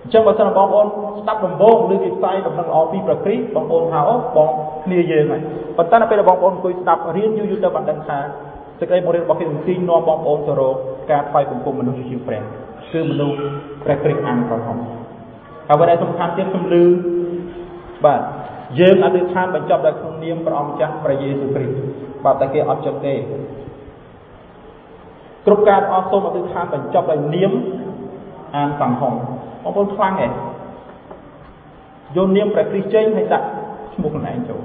[0.03, 0.87] អញ្ចឹងបើសិនបងប្អូន
[1.21, 4.49] ស្ដាប់ដំបូងឬគេផ្សាយដំណឹងល្អពីព្រះគ្រីស្ទបងប្អូនថាអូបង
[4.85, 5.43] គ្នាយើងហើយ
[5.77, 8.19] ប៉ុន្តែដល់ពេលបងប្អូនអង្គុយស្ដាប់រៀនយូរយូរទៅបានដឹងថា
[8.81, 10.77] សេចក្តីបង្រៀនរបស់គេនឹងទាញនាំបងប្អូនទៅរក
[11.11, 12.43] ការថ្វាយបង្គំមនុស្សជាព្រះ
[12.93, 13.38] គឺមនុស្ស
[13.85, 14.79] ព្រះគ្រីស្ទអានក្រហម
[15.70, 16.85] អ្វីដែលសំខាន់ទៀតខ្ញុំលឺ
[18.04, 18.20] បាទ
[18.78, 21.76] យើងអធិដ្ឋានបញ្ចប់ដោយក្នុងនាមព្រះអង្គម្ចាស់ព្រះយេស៊ូវគ្រីស្ទ
[22.24, 23.14] បាទតែគេអត់ចិត្តទេ
[25.46, 27.52] គ្រប់ការអស់សូមអធិដ្ឋានបញ្ចប់ដោយនាម
[28.57, 29.14] អានសង្ហុំ
[29.64, 30.33] បងប្អូនខ្លាំងឯង
[32.16, 33.46] យកនាមព្រះគ្រីស្ទចេញហើយដាក់
[33.94, 34.61] ឈ្មោះខ្លួនឯងចូល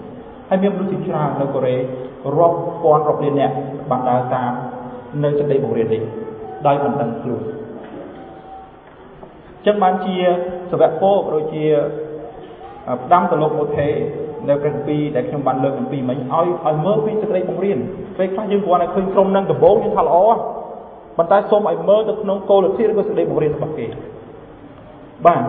[0.50, 1.76] ហើយមានមនុស្សជាច្រើននៅកូរ៉េ
[2.38, 3.52] រាប់ពាន់រាប់លានអ្នក
[3.90, 4.52] បានដើរតាម
[5.24, 6.02] នៅសេចក្តីបង្រៀននេះ
[6.68, 7.44] ដោយមិនដឹងខ្លួន
[9.66, 10.16] ចឹងបានជា
[10.72, 11.66] សវៈពោក៏ដូចជា
[13.04, 13.90] ផ្ដាំទៅលោកមូថេ
[14.50, 17.78] នៅព្រះគម្ពីរដែលខ្ញុំបានលើកអំពីមិញឲ្យឲ្យមើលពីសេចក្តីបង្រៀន
[18.18, 20.18] ពេលខ្លះយើងគ្រាន់តែឃើញក្រុមនឹងដំបូងយើងថាល្អ
[21.18, 23.88] ប៉ុន្តែសូមឲ្យមើលទៅក្នុងគោលលទ្ធិឬក៏សេចក្តីបង្រៀនរបស់គេ
[25.26, 25.42] បាទ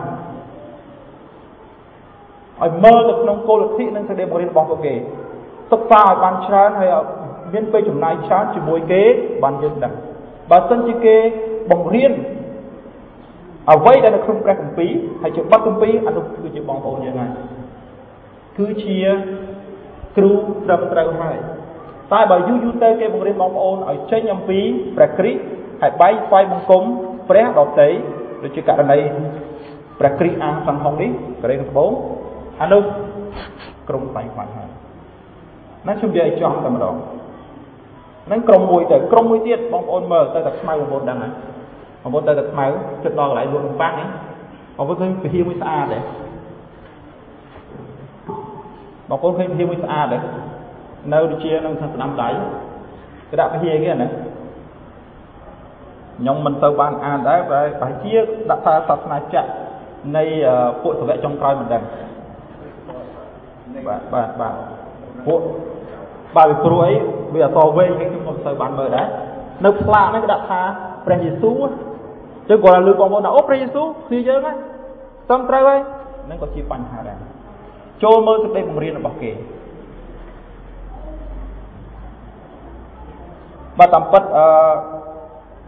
[2.62, 4.94] ឲ្យមើលទៅក្នុងគោលលទ្ធិនិងសេចក្តីបង្រៀនរបស់ពួកគេ
[5.72, 6.90] សិក្សាឲ្យបានច្រើនហើយ
[7.54, 9.02] មានពេលចំណាយច្រើនជាមួយគេ
[9.42, 9.92] បានយើងដឹង
[10.50, 11.16] បើសិនជាគេ
[11.70, 12.12] បង្រៀន
[13.72, 17.30] អ្វីដែលនៅក្នុងព្រះគម្ពីរហើយជាបទគម្ពីរអានោះគឺជាបងប្អូនយើងហើយ
[18.58, 18.96] គឺជា
[20.16, 20.30] គ្រូ
[20.64, 21.38] ត្រឹមត្រូវហើយ
[22.12, 24.58] តែបើយូរយូរទៅគេបង្រៀនបងប្អូនឲ្យចេញអំពី
[24.96, 25.40] ព្រះគ្រីស្ទ
[25.82, 26.82] ហើយបែកស្វ័យបង្គំ
[27.28, 27.90] ព្រះដតី
[28.42, 28.98] ដូចជាករណី
[30.00, 31.10] ព្រះគ្រីស្ទអាងសំហុងនេះ
[31.42, 31.90] កូរ៉េខាងត្បូង
[32.62, 32.82] អានោះ
[33.88, 34.68] ក្រុមស្វែងខ្វាត់ហើយ
[35.86, 36.94] ណាខ្ញុំនិយាយឲ្យចំតែម្ដង
[38.26, 41.32] ហ្នឹងក្រុមមួយទៅក្រុមមួយទៀតបងប្អូនមើលទៅតែខ្មៅបងប្អូនដឹងហើយ
[42.04, 42.66] បងប្អូនទៅតែខ្មៅ
[43.02, 44.08] គិតដល់កន្លែងលក់នំប៉័ងហ្នឹង
[44.76, 45.98] បងប្អូនឃើញពហិមួយស្អាតទេ
[49.08, 50.18] បងប្អូនឃើញពហិមួយស្អាតទេ
[51.12, 52.28] នៅដូចជានឹងខាងស្ដាំដៃ
[53.28, 54.08] គេដាក់ពហិគេណា
[56.18, 58.14] ខ្ញុំមិនទៅបានអានដែរប្រហែលជា
[58.50, 59.48] ដាក់ថាសាសនាចក្រ
[60.16, 60.24] នៃ
[60.82, 61.82] ពួកសវៈចុងក្រោយមិនដឹង
[63.88, 64.54] បាទបាទបាទ
[65.26, 65.40] ពួក
[66.36, 66.92] បាទពីព្រោះអី
[67.34, 69.06] វាអសរវែងខ្ញុំមិនទៅបានមើលដែរ
[69.64, 70.60] នៅផ្លាកហ្នឹងគេដាក់ថា
[71.06, 71.62] ព្រះយេស៊ូវ
[72.48, 74.56] ចឹងគាត់លើបងប្អូនថាអូព្រះយេស៊ូវគឺយើងហ្នឹង
[75.28, 75.78] ត្រឹមត្រូវហើយ
[76.26, 77.18] ហ្នឹងក៏ជាបញ្ហាដែរ
[78.02, 79.30] ចូលមើលសេចក្តីបង្រៀនរបស់គេ
[83.78, 84.44] បាទតាមពិតអឺ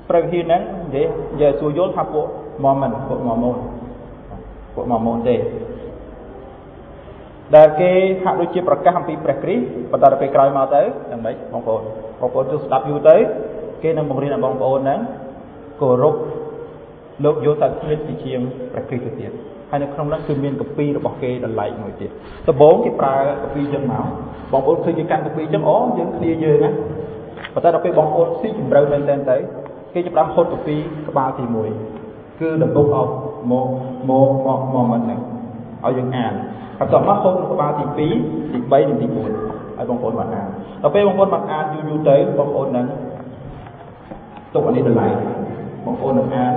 [0.09, 0.62] ព្រះវិហារហ្នឹង
[0.95, 2.27] និយាយនិយាយសួរយល់ថាពួក
[2.65, 3.57] ម៉មមិនពួកម៉មូន
[4.75, 5.37] ពួកម៉មូនទេ
[7.57, 7.91] ដែលគេ
[8.25, 11.83] ហាក់ដូចជាប្រកាសអំពីព្រះគ្រីស្ទប៉ុន្តែដល់ពេលក្រោយមកទៅយ៉ាងម៉េចបងប្អូន
[12.21, 13.17] បងប្អូនជួយស្ដាប់យូរទៅ
[13.83, 15.01] គេនឹងបង្រៀនឲ្យបងប្អូនហ្នឹង
[15.81, 16.15] គោរព
[17.25, 18.41] លោកយោសាគ្មានពីជាង
[18.73, 19.31] ព្រះគ្រីស្ទទៅទៀត
[19.71, 22.11] ហើយនៅក្នុងនោះគឺមានកពីរបស់គេដល់ឡែកមួយទៀត
[22.49, 24.05] ដំបូងគេប្រើកពីចឹងមក
[24.53, 26.71] បងប្អូនឃើញគេកាន់កពីចឹងអូយើងគ្នាយើងណា
[27.55, 29.37] ប៉ុន្តែដល់ពេលបងប្អូនស៊ីជម្រៅមែនតើទៅ
[29.95, 30.77] គេចាប់ដើមហូតកពី
[31.09, 31.45] ក្បាលទី
[31.93, 33.09] 1គឺ the book of
[33.51, 33.69] មក
[34.09, 35.21] មកមកមកមិនហ្នឹង
[35.85, 36.33] ឲ្យយើងអាន
[36.79, 38.09] ហើយតោះមកហូតក្បាលទី2ទី
[38.71, 39.07] 3និងទី
[39.43, 40.49] 4ហើយបងប្អូនបានអាន
[40.83, 42.87] ដល់ពេលបងប្អូនបានអានយូរយូរទៅបងប្អូននឹង
[44.55, 45.13] ទុកអានេះដល់ឡែក
[45.85, 46.55] បងប្អូននឹងអាន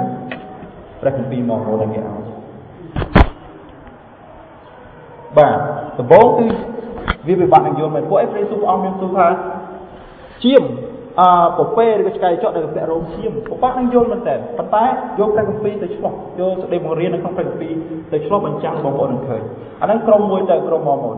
[1.02, 2.30] ព្រះគម្ពីរមកហូតដល់គេឲ្យ
[5.38, 5.58] បាទ
[6.00, 6.46] ដំបូងគឺ
[7.28, 9.28] វាវិបត្តិនឹងយល់មែនពួកអីព្រះយេស៊ូវអង្គមានទូថា
[10.44, 10.64] ជាម
[11.20, 14.86] អឺពពែឬក៏ឆ្កែចក់នៅកន្ទៈរោមឈាមពិបាកនឹងយល់មែនតើប៉ុន្តែ
[15.20, 17.74] យកព្រះគម្ពីរទៅឆ្លោះយកសេចក្តីបង្រៀននៅក្នុងព្រះគម្ពីរ
[18.12, 19.42] ទៅឆ្លោះបញ្ចាំងបងប្អូននឹងឃើញ
[19.82, 21.18] អាហ្នឹងក្រុមមួយទៅក្រុមមកមុន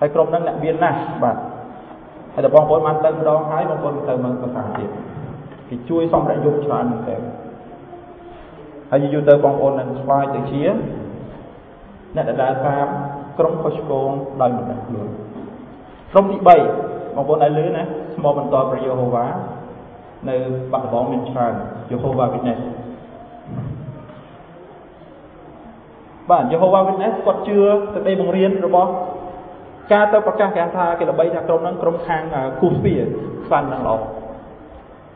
[0.00, 1.36] ហើយក្រុមហ្នឹងអ្នកមានណាស់បាទ
[2.34, 4.88] ហើយតែបងប្អូនបានទៅម្ដងហើយបងប្អូនទៅមើលភាសាទៀត
[5.68, 7.16] គេជួយសម្រាប់យកច្រើនមែនតើ
[8.94, 10.62] ហើយយូរទៅបងប្អូននឹងស្វាយទៅជា
[12.16, 12.86] អ្នកដែលដើរតាម
[13.38, 15.08] ក្រុមខុសឆ្គងដោយមិនដឹងខ្លួន
[16.12, 17.82] ក្រុមទី3បងប្អូនដែលលឺណា
[18.14, 19.26] ស្មោបន្តព្រះយេហូវ៉ា
[20.28, 20.36] នៅ
[20.72, 21.54] បាត់ដំបងមានច្រើន
[21.90, 22.60] យេហូវ៉ា Witness
[26.30, 27.56] បាទយេហូវ៉ា Witness គាត់ជឿ
[27.94, 28.90] សេចក្តីបង្រៀនរបស់
[29.92, 32.22] ការទៅប្រកាសគេថាគេល្បីថាក្រុមហ្នឹងក្រុមខាង
[32.60, 32.92] គូស្ពី
[33.46, 33.96] ខ្លាំងនឹងល្អ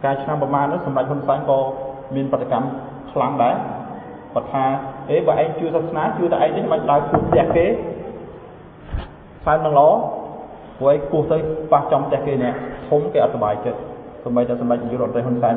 [0.05, 1.59] កាលឆ្នាំប្រហែលនោះសម្រាប់ហ៊ុនសែនក៏
[2.15, 2.67] មានប្រតិកម្ម
[3.13, 3.55] ខ្លាំងដែរ
[4.35, 4.65] គាត់ថា
[5.11, 7.67] អេបើឯងជឿសាសនាជឿតែឯងទេមិនដើរគូផ្ទះគេ
[9.43, 9.91] ខ្លាំងនឹងល្អ
[10.79, 11.37] ព្រោះឯងគោះទៅ
[11.73, 12.53] ប៉ះចំផ្ទះគេនេះ
[12.89, 13.79] ធំគេអត់សុបាយចិត្ត
[14.25, 15.57] សម្បីតែសម្ដេចនាយករដ្ឋមន្ត្រីហ៊ុនសែន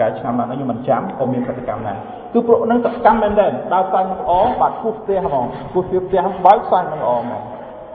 [0.00, 1.96] កាលឆ្នាំហ្នឹងខ្ញុំមិនចាំក៏មានប្រតិកម្មដែរ
[2.32, 7.42] គឺព្រោះហ្នឹងសកម្មមែនតើដើរផ្សាយនឹងល្អបាទគោះផ្ទះហ្មងគោះផ្ទះបើកផ្សាយនឹងល្អហ្មង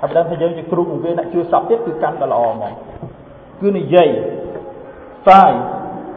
[0.01, 2.73] ហើយបើថាយើងជាគ្រូបង្រៀនអ្នកជួយសັບទៀតគឺកាន់តែល្អហ្មង
[3.61, 4.09] គឺនិយាយ
[5.23, 5.51] ផ្សាយ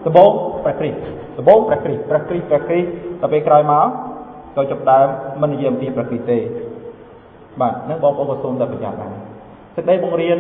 [0.05, 0.31] ដំបង
[0.65, 2.89] ព្រះគ្រីស្ទ ដំបងព្រះគ្រីស្ទព្រះគ្រីស្ទព្រះគ្រីស្ទ
[3.21, 3.87] ដល់ពេលក្រោយមក
[4.57, 5.07] ក៏ចាប់ដើម
[5.43, 6.39] មិននិយាយអំពីព្រះគ្រីស្ទទេ
[7.61, 9.13] បាទនឹងបងប្អូនក៏សូមតែប្រយ័ត្នដែរ
[9.77, 10.39] សេចក្តីបង្រៀន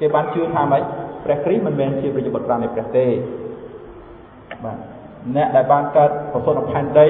[0.00, 0.82] គេបានជឿថាម៉េច
[1.24, 3.06] ព្រះគ្រីស្ទមិនមែនជាព្រះបុត្រនៃព្រះទេ
[4.64, 4.78] បាទ
[5.36, 7.08] អ្នកដែលបានកើតប្រសូតផែនដី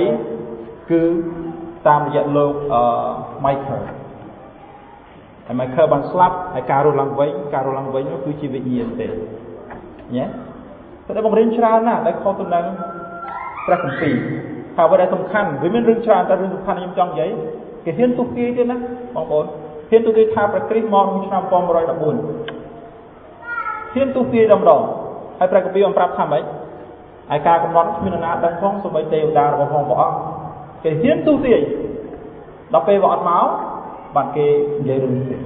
[0.91, 1.03] គឺ
[1.89, 2.83] តាមរយៈលោកអឺ
[3.45, 3.83] Michael
[5.47, 9.09] ហើយ Michael បានស្លាប់ហើយការរស់ឡើងវិញការរស់ឡើងវិញនោះគឺជាវិញ្ញាណទេ
[10.17, 10.27] ញ៉េ
[11.17, 12.65] តែបង្រៀនច្រើនណាស់ដែលខុសទៅនឹង
[13.67, 14.15] ព្រះគម្ពីរ
[14.77, 17.31] ថាអ្វីដែលសំខាន់វាមានរឿងច្រើនតែរឿងសំខាន់ខ្ញុំចង់និយាយ
[17.85, 18.77] គេហ៊ានទុះគេទៀតណា
[19.15, 19.45] បងប្អូន
[19.91, 21.53] ហ៊ានទូទាយថាព្រះគ្រីស្ទមកក្នុងឆ្នាំ1114
[23.95, 24.81] ហ៊ានទូទាយតែម្ដង
[25.39, 26.43] ហើយព្រះគម្ពីរបានប្រាប់ថាម៉េច
[27.31, 30.17] ហើយការកំណត់គ្មាននរណាដឹងផងសូម្បីទេវតារបស់ផងព្រះអង្គ
[30.83, 31.61] គេហ៊ានទូទាយ
[32.73, 33.45] ដល់ពេលវាអត់មក
[34.17, 34.47] បានគេ
[34.81, 35.41] និយាយរឿងទៀត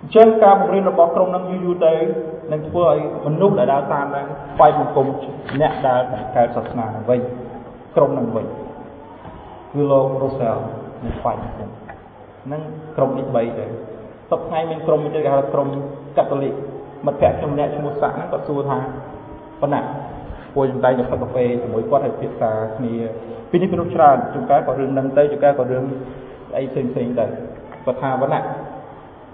[0.00, 1.94] អញ្ចឹងការបង្រៀនរបស់ក្រុមនឹងយូរយូរទៅ
[2.52, 5.06] នឹងធ្វើឲ្យមនុស្សដែលដើរតាមនឹងស្វែងសង្គម
[5.60, 6.00] អ្នកដែល
[6.36, 7.20] កើតសាសនានឹងវិញ
[7.96, 8.46] ក្រុមនឹងវិញ
[9.72, 10.58] គឺលោក Russell
[11.02, 12.62] នឹងស្វែងហ្នឹង
[12.96, 13.66] ក្រុមទី3ទៅ
[14.30, 15.68] សប្តាហ៍មានក្រុមទៀតគេហៅក្រុម
[16.16, 16.54] កាតូលិក
[17.06, 18.78] មិត្តភក្តិខ្ញុំម្នាក់ឈ្មោះសាក់ហ្នឹងគាត់សួរថា
[19.60, 19.80] ប៉ុណ្ណា
[20.54, 22.94] ពួកខ្ញុំតែងតែផឹកកាហ្វេជាមួយគាត់ហើយពិភាក្សាគ្នា
[23.50, 25.84] ពីនេះពីនោះច្រើនជួនកាលក៏រឿងហ្នឹងទៅជួនកាលក៏រឿង
[26.56, 27.26] អីផ្សេងផ្សេងទៅ
[27.84, 28.40] គាត់ថាប៉ុណ្ណា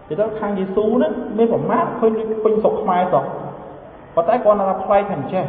[0.09, 2.13] ទៅដល់ខាងយេស៊ូហ្នឹងមានប្រមាថឃើញ
[2.45, 3.25] ពេញស្រុកខ្មែរសោះ
[4.15, 5.45] ប៉ុន្តែគាត់ថាផ្លែកថាអញ្ចេះ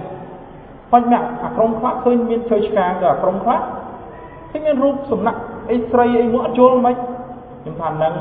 [0.91, 3.59] បាញ់មកអាក្រុមខ្លះឃើញមានឈើឆ្កាងទៅអាក្រុមខ្លះ
[4.51, 5.39] ឃើញមានរូបសំណាក់
[5.71, 8.13] អីស្រីអីមួយអត់យល់មិនខ្ញុំថាហ្នឹង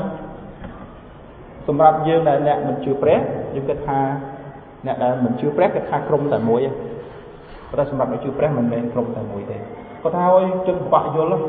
[1.67, 3.19] សម្រាប់យើងដែលអ្នកមិនជឿព្រះ
[3.55, 3.99] យើងគិតថា
[4.85, 6.71] អ្នកដែលមិនជឿព្រះគេថាក្រុមតែមួយទេ
[7.69, 11.39] ប៉ុន្តែសម្រាប់អ្នកជឿព្រះមិនមែនក្រុមតែមួយទេគាត់ថាឲ្យជនបាក់យល់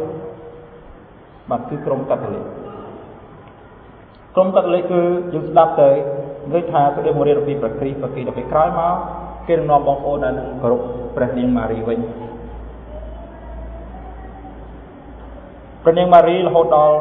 [1.50, 2.44] បាទគឺក្រុមកាតូលិក
[4.34, 5.00] ក្រុមកាតូលិកគឺ
[5.32, 5.88] យើងស្ដាប់ទៅ
[6.52, 8.94] ឃើញថាសេចក្តីបង្រៀនអំពីព្រះគ្រីស្ទពីដល់ពេលក្រោយមក
[9.48, 10.80] គេនឹងនាំបងប្អូនដែលនឹងគោរព
[11.16, 11.98] ព្រះនាងម៉ារីវិញ
[15.82, 16.96] ព្រះនាងម៉ារីរហូតដល់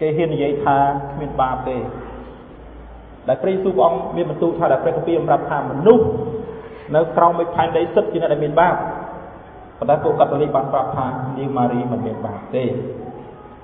[0.00, 0.76] គេហ៊ាននិយាយថា
[1.12, 1.76] គ្មានបាបទេ
[3.28, 6.04] ដែលព្រះយេស៊ូវព្រះអង្គមានបន្ទូលថាដែលព្រះគម្ពីរប្រាប់ថាមនុស្ស
[6.94, 8.74] នៅក្រោមមេឃផែនដីសិតជាអ្នកដែលមានបាប
[9.78, 11.06] ប៉ុន្តែពួកកាតូលិកបានប្រាប់ថា
[11.38, 12.64] នាងម៉ារីមិនមានបាបទេ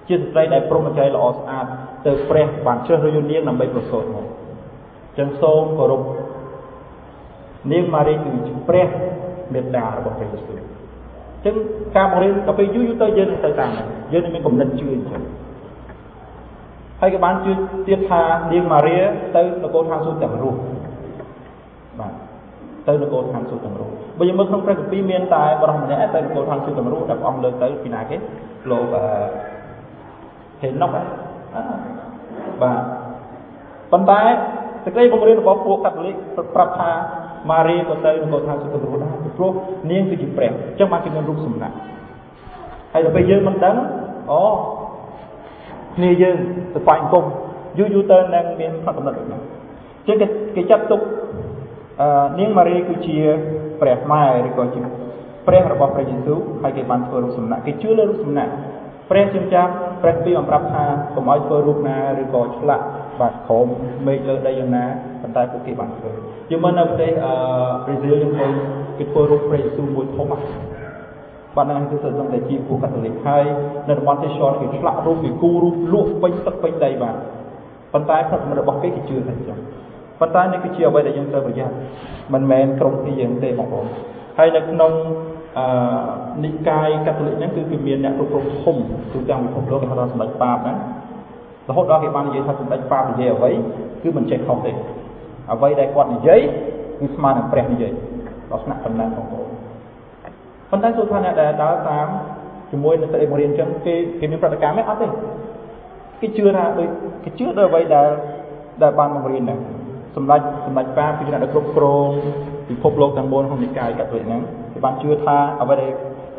[0.08, 1.66] ជាស្ត្រីដែលព្រមច័យល្អស្អាត
[2.06, 4.26] ទៅព្រះបានជ្រើសរើសយកនាងដើម្បីប្រសូតមក
[5.18, 6.02] ចឹងសូមគោរព
[7.72, 8.88] នាងម៉ារីគឺជាព្រះ
[9.52, 10.60] មេត្តារបស់ព្រះយេស៊ូវ
[11.44, 11.54] ចឹង
[11.96, 13.70] ការបង្រៀនដល់ពេលយូរយូរទៅយើងនឹងទៅតាម
[14.12, 15.22] យើងនឹងមានគំនិតជឿអញ្ចឹង
[17.00, 17.52] ហើយក៏បានជឿ
[17.88, 18.96] ទៀតថានាងម៉ារី
[19.36, 20.58] ទៅនគរឋានសួគ៌ទាំងរស់
[22.00, 22.12] បាទ
[22.88, 28.16] ទៅនគរឋានសួគ៌ទាំងរស់បើយើងមើលក្នុងព្រះគម្ពីរមានតែបរិសម្នាក់ទៅនគរឋានសួគ៌ទាំងរស់ដែលព្រះអង្គលើកទៅពីណាគេ
[28.70, 29.53] លោកអឺ
[30.64, 31.06] ហេណុកបាទ
[33.92, 34.20] ប៉ុន្តែ
[34.84, 36.16] សេចក្តីបង្រៀនរបស់ពួកកាតូលិក
[36.54, 36.90] ប្រាប់ថា
[37.50, 39.52] ម៉ារីក៏ទៅនគរឋានសួគ៌ទាំងរស់ដែរព្រោះ
[39.90, 41.72] នាងគឺជាព្រះអញ្ចឹងបានគេមានរូបសំណាក
[42.92, 43.76] ហើយដល់ពេលយើងមិនដឹង
[44.30, 44.42] អូ
[45.96, 46.36] គ្នាយើង
[46.74, 47.24] ទៅបាញ់គុំ
[47.78, 49.40] យូរយូរទៅនឹងមានផកំណត់ដូចហ្នឹង
[50.02, 51.00] អញ្ចឹងគេគេចាត់ទុក
[52.00, 53.16] អឺនាងម៉ារីគឺជា
[53.80, 54.80] ព្រះម៉ែឬក៏ជា
[55.46, 58.48] ព្រះរបស់ព្រះយេស៊ូវហើយគេបានធ្វើរូបសំណាកគេជឿលើរូបសំណាក
[59.10, 59.70] ព្រះជាម្ចាស់
[60.02, 60.84] ព្រះពីអំប្រាប់ថា
[61.14, 62.84] កុំឲ្យធ្វើរូបណាឬក៏ឆ្លាក់
[63.20, 63.68] បាទក្រម
[64.06, 64.84] មេឃលើដីយ៉ាងណា
[65.22, 66.12] ប៉ុន្តែពួកគេបានធ្វើ
[66.50, 67.34] យើងមើលនៅប្រទេសអឺ
[67.84, 68.52] ប្រេស៊ីលយើងឃើញ
[68.98, 70.42] គេធ្វើរូបព្រះយេស៊ូវមួយធំហ្នឹង
[71.56, 73.44] បាទហ្នឹងគឺសិស្សតែជាពួកកាតូលិកហើយ
[73.88, 77.14] នៅតំបន់ទេសចរគេឆ្លាក់រូបគេគូរូបលក់ពេញទឹកពេញដីបាទ
[77.92, 79.58] ប៉ុន្តែផ្នែករបស់គេគេជឿថាចឹង
[80.20, 81.74] ប៉ុន្តែនេះគឺជាអ្វីដែលយើងត្រូវប្រយ័ត្ន
[82.32, 83.86] មិនមែនក្រុមគ្នាយើងទេបងប្អូន
[84.38, 84.92] ហើយនៅក្នុង
[85.58, 85.66] អឺ
[86.44, 88.76] និកាយកាតូលិកហ្នឹងគឺគឺមានអ្នកគ្រប់គ្រងធំ
[89.12, 90.74] ទូទាំងពិភពលោកគេហៅថាសម្ដេចប៉ាបណា
[91.68, 93.50] រហូតដល់គេបាននិយាយថាសម្ដេចប៉ាបនិយាយអ្វី
[94.02, 94.72] គឺមិនចេះខុសទេ
[95.52, 96.40] អ្វីដែលគាត់និយាយ
[96.98, 97.92] គឺស្មើនឹងព្រះនិយាយ
[98.50, 99.48] ដល់ស្នាក់ប៉ុណ្ណឹងបងប្អូន
[100.70, 102.08] ប៉ុន្តែសួរថាអ្នកដែលដើរតាម
[102.70, 105.06] ជាមួយនឹងសេចក្តីបង្រៀនចឹងគេគេមានប្រតិកម្មទេអត់ទេ
[106.20, 106.88] គេជឿថាដូច
[107.24, 108.08] គេជឿដល់អ្វីដែល
[108.82, 109.58] ដែលបានបង្រៀនហ្នឹង
[110.16, 112.08] សម្ដេចសម្ដេចប៉ាគឺជាអ្នកដែលគ្រប់គ្រង
[112.68, 115.74] ពិភពលោកទាំងមូលក្នុងនិកាយកាត់វិញហ្នឹងគេ បានជឿថាអ្វី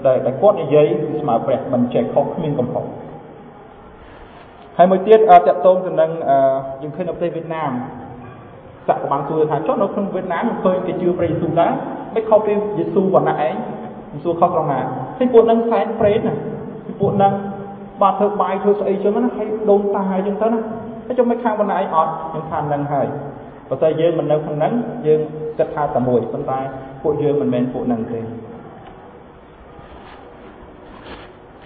[0.06, 2.86] ដែលដែលគាត់និយាយគឺស្មើព្រះមិនចេះខុសគ្មានកំហុស
[4.78, 6.12] ហើយមួយទៀតតកតងទៅនឹង
[6.82, 7.72] យើងឃើញនៅប្រទេសវៀតណាម
[8.88, 11.72] សាក់ក៏បានសួរថាចុះនៅក្នុងវៀតណាមឃើញគេជឿព្រះយេស៊ូវដែរ
[12.16, 13.56] មិនខុសពីយេស៊ូវវណ្ណៈឯង
[14.12, 14.80] មិនសួរខុសត្រង់ណា
[15.18, 16.36] ពីពួកនឹងសែនប្រេតណា
[16.86, 17.34] ពីពួកនឹង
[18.02, 20.60] បាទធ្វើបាយធ្វើស្អីចឹងណាហើយដូនតាហើយចឹងទៅណា
[21.08, 23.08] តែចុះមិនខាងបណ្ណាឯងអត់ខ្ញុំថានឹងហើយ
[23.70, 24.74] បើតែយើងមិននៅក្នុងហ្នឹង
[25.08, 25.20] យើង
[25.58, 26.60] គិតថាតែមួយប៉ុន្តែ
[27.04, 28.20] ពួកយើងមិនមែនពួកហ្នឹងទេ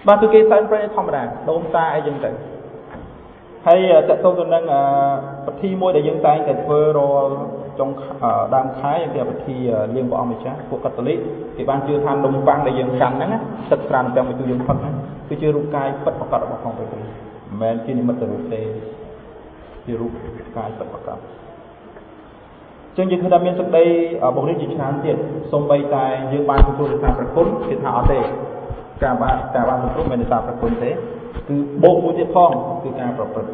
[0.08, 2.30] បាទគឺគេសែនប្រេតធម្មតាដូនតាអីចឹងទៅ
[3.66, 3.78] ហើយ
[4.08, 4.64] តកតងទៅនឹង
[5.46, 7.32] ពិធីមួយដែលយើងតែងតែធ្វើរាល់
[7.78, 7.90] ចុង
[8.54, 9.56] ដើមខែយើងគេពិធី
[9.94, 11.18] លៀងព្រះអង្គម្ចាស់ពួកកាតូលិក
[11.56, 13.32] គេបានជឿថានំប៉័ងដែលយើងកាន់ហ្នឹង
[13.70, 14.94] ទឹកស្រានទាំងមួយទូយើងផឹកហ្នឹង
[15.28, 18.62] គឺជារូបកាយពិតប្រាកដរបស់ផងព្រះគ្រីស្ទមិនមែនជានិមិត្តរូបទេ
[19.84, 20.12] ជារូប
[20.56, 21.18] កាយពិតប្រាកដ
[22.96, 23.84] ចឹងយើងឃើញថាមានសេចក្តី
[24.36, 25.16] បង្រៀនជាច្រើនទៀត
[25.52, 28.20] សូម្បីតែយើងបានទទួលរក្សាប្រគុណគេថាអត់ទេ
[29.04, 30.90] ការបានការបានទទួលមិនរក្សាប្រគុណទេ
[31.48, 32.50] គឺបូកមួយទៀតផង
[32.82, 33.52] គឺការប្រព្រឹត្ត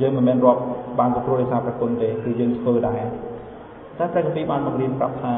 [0.00, 0.62] យើងមិនមែនរាប់
[0.98, 3.02] បានទទួលរក្សាប្រគុណទេគឺយើងធ្វើដែរ
[3.98, 5.34] តែព្រះគម្ពីរបានបង្រៀនប្រាប់ថា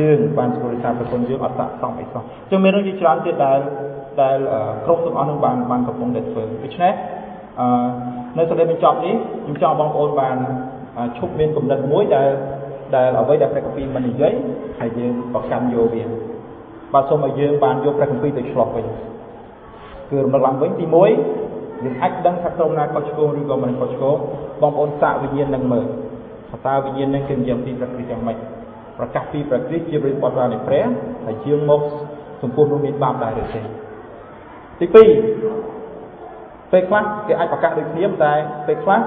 [0.00, 3.58] យើងបានទទួលរក្សាប្រគុណយើងអត់ស័ក្តិសមអីសោះចឹងមានរឿងជាច្រើនទៀតដែល
[4.22, 4.36] ដែល
[4.84, 6.92] ក្រុមទាំងអស់នឹងបានបានកំពុងតែធ្វើដូច្នេះ
[7.60, 7.66] អឺ
[8.38, 10.36] នៅសេចក្តីបញ្ចប់នេះខ្ញុំចង់បងប្អូនបាន
[11.18, 12.28] ឈប់មានគំនិតមួយដែល
[12.96, 14.32] ដែលអ្វីដែលព្រះគម្ពីរមិននិយាយ
[14.80, 16.04] ហើយយើងប្រកាន់យកវា
[16.92, 18.86] បាទសូមឲ្យយើងបានយកព្រះគម្ពីរទៅឆ្លោះវិញ
[20.10, 20.96] គឺរំលឹកឡើងវិញទី1
[21.84, 24.16] យើងអាចដឹងថាក្រុមណាខុសឆ្គងឬក៏មិនខុសឆ្គង
[24.60, 25.86] បងប្អូនសាកវិញ្ញាណនឹងមើល
[26.50, 28.36] ថាតើវិញ្ញាណនឹងគឺនិយាយពីព្រះគ្រីស្ទយ៉ាងម៉េច
[28.98, 30.84] ប្រកាសពីព្រះគ្រីស្ទជាព្រះបុត្រនៃព្រះ
[31.26, 31.80] ហើយជាងមក
[32.42, 33.60] ចំពោះនោះមានបាបដែរឬទេ
[34.80, 34.94] ទី2
[36.72, 38.32] ពេលខ្លះគេអាចប្រកាសដូចគ្នាតែ
[38.66, 39.00] ពេលខ្លះ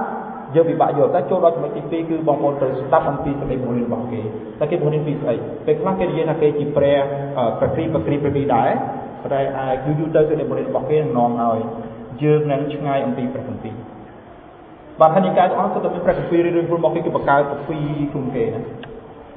[0.55, 4.21] យើងពិបាកយល់តែចូលដល់ចំណុចទី2គឺបងប្អូនត្រូវស្ដាប់អំពីសេចក្តីបង្រៀនរបស់គេ
[4.59, 5.35] តែគេបង្រៀនពីស្អី
[5.65, 6.97] ពេលខ្លះគេនិយាយថាគេជាព្រះ
[7.59, 8.69] ប្រគ្រីប្រគ្រីព្រះវិដែរ
[9.21, 11.59] ប៉ុន្តែអាចយូរយូរទៅសេចក្តីបង្រៀនរបស់គេនឹងនាំឲ្យ
[12.23, 13.75] យើងនឹងឆ្ងាយអំពីព្រះគម្ពីរ
[14.99, 17.77] បាទហើយនិកាយទាំងអស់គឺតែមានព្រះគម្ពីររឿងខ្លួនរបស់គេគឺបង្កើតកពី
[18.11, 18.61] ខ្លួនគេណា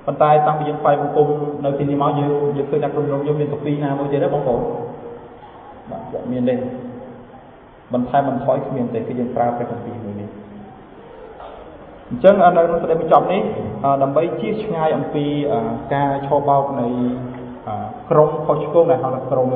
[0.07, 1.29] ប៉ុន្តែតាំងពីយើងផ្សាយបង្គំ
[1.65, 4.61] នៅទីនេះមកយើងយើងឃើញថាក្រុមលោកយើងមានកពីណាមួយទៀតទេបងប្អូន
[5.91, 6.55] បាទអត់មានទេ
[7.95, 10.29] បន្ថែមបន្ថយគ្មានទេគឺយើងប្រើព្រះគម្ពីរមួយនេះ
[12.11, 13.43] អញ្ចឹងនៅក្នុងសេចក្តីបញ្ចប់នេះ
[14.03, 15.25] ដើម្បីជៀសឆ្ងាយអំពី
[15.95, 16.89] ការឆោបោកនៃ
[18.11, 19.51] ក្រមខុសឆ្គងដែលហៅថាក្រម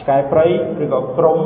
[0.00, 0.46] ឆ្កែព្រៃ
[0.82, 1.38] ឬក៏ក្រម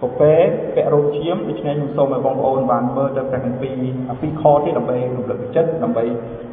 [0.00, 0.34] ពពែ
[0.74, 3.74] ពៈរោងឈាមដូច្នេះខ្ញុំសូមឲ្យបងប្អូនបានមើលទៅព្រះគម្ពីរ
[4.20, 6.04] ពីរខទៀតដើម្បីរំលឹកចិត្តដើម្បី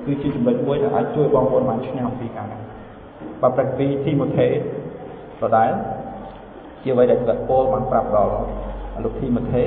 [0.05, 2.62] គឺជាចំណុចមួយដែលអាចជួយបងប្អូនបានឈ្នះអំពីការនេះ
[3.41, 4.47] បាទព្រះគម្ពីរទីម៉ូថេ
[5.41, 5.72] ដដែល
[6.84, 8.34] ជាអ្វីដែលស្ដេចប៉ូលបានប្រាប់ដល់
[9.04, 9.64] លោកទីម៉ូថេ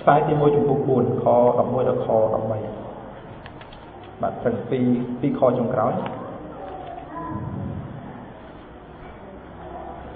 [0.00, 1.24] ខ្សែទី1ចំពោះ4ខ
[1.58, 2.18] 11ដល់ខ13
[4.22, 4.84] បាទព្រះគម្ពីរ
[5.20, 5.92] ពីរខចុងក្រោយ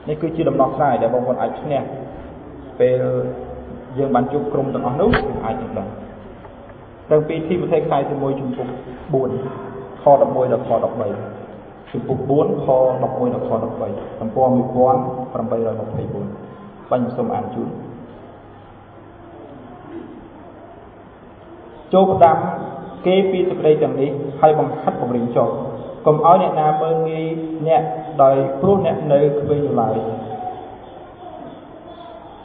[0.08, 1.80] នេះគឺជាដំណោះស្រាយដែលបងប្អូនអាចឈ្នះ
[2.80, 3.02] ពេល
[3.98, 5.88] យើងបានជួបក្រុមទាំងអស់នោះយើងអាចនឹងដឹង
[7.10, 8.66] តាំងពីទីប្រទេសខ្សែទី1ចំពុក
[9.34, 10.76] 4ខ11ដល់ខ13
[11.92, 13.50] ចំពុក4ខ11ដល់ខ
[13.86, 17.68] 13ទំព័រ1824បាញ់សូមអានជូន
[21.92, 22.36] ចូលផ្ដាំ
[23.06, 24.10] គេពីសេចក្តីទាំងនេះ
[24.40, 25.48] ហើយបង្ហាត់បង្រៀនចុះ
[26.06, 27.26] កុំឲ្យអ្នកណាមើលងាយ
[27.68, 27.82] អ្នក
[28.22, 29.96] ដោយព្រោះអ្នកនៅគ្មានឡើយ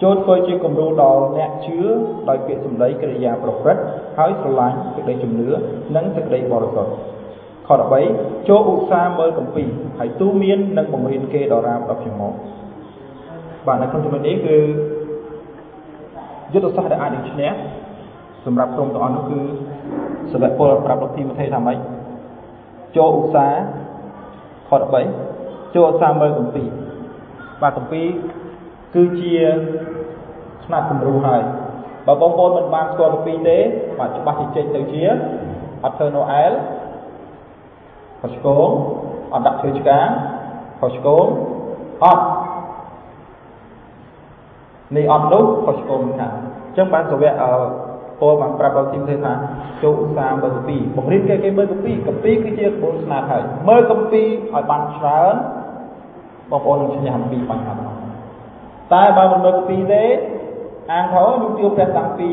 [0.01, 1.79] ចូលធ្វើជាគំរូដល់អ្នកជឿ
[2.29, 3.83] ដោយពាក្យសម្ដីកិរិយាប្រព្រឹត្ត
[4.17, 5.49] ហើយស្រឡាញ់សេចក្តីជំនឿ
[5.95, 6.91] និងសេចក្តីបរិសុទ្ធ
[7.67, 7.69] ខ
[8.09, 9.63] 13ចូលឧស្សាហ៍មើលកំពី
[9.99, 12.33] ហើយទូមាននិងបង្រៀនគេដល់រាមដល់ខ្ញុំមក
[13.67, 14.57] បាទនៅក្នុងចំណុចនេះគឺ
[16.53, 17.51] យុទ្ធសាស្ត្រដែលអាចនឹងឈ្នះ
[18.45, 19.39] សម្រាប់ក្រុមទាំងអស់នោះគឺ
[20.31, 21.77] សវៈពលប្រាប់លោកទីម៉ូថេថាម៉េច
[22.97, 23.61] ចូលឧស្សាហ៍
[24.69, 24.71] ខ
[25.03, 26.63] 13ចូលឧស្សាហ៍មើលកំពី
[27.61, 28.01] បាទកំពី
[28.95, 29.33] គឺជា
[30.63, 31.41] ផ្នែកគំរូហើយ
[32.07, 33.57] បើបងប្អូនមិនបានស្គាល់កំពីទេ
[33.99, 35.03] បាទច្បាស់ជាចេញទៅជា
[35.83, 36.51] អត់ធ្វើណូអែល
[38.21, 38.69] ខុសឆ្គង
[39.33, 40.07] អត់ដាក់ឈើឆ្កាង
[40.79, 41.25] ខុសឆ្គង
[42.03, 42.23] អត់
[44.95, 46.33] នេះអត់នោះខុសឆ្គងខាង
[46.65, 49.33] អញ្ចឹងបានសវៈអឺ ពលបានប្រាប់ដល់ទីមទេថា
[49.83, 55.35] ចូលឧស្សាហ៍មើលកំពីបង្រៀនគេគេមើលកំពីកំពីគឺជាក្បួនស្នាហើយមើលកំពីឲ្យបានច្រើន
[56.51, 58.03] បងប្អូននឹងឈ្នះអំពីបញ្ហាទាំង
[58.93, 60.03] តែបើមិនមើលពីទេ
[60.91, 62.29] អាងខោនោះជួបព្រះតាំងពី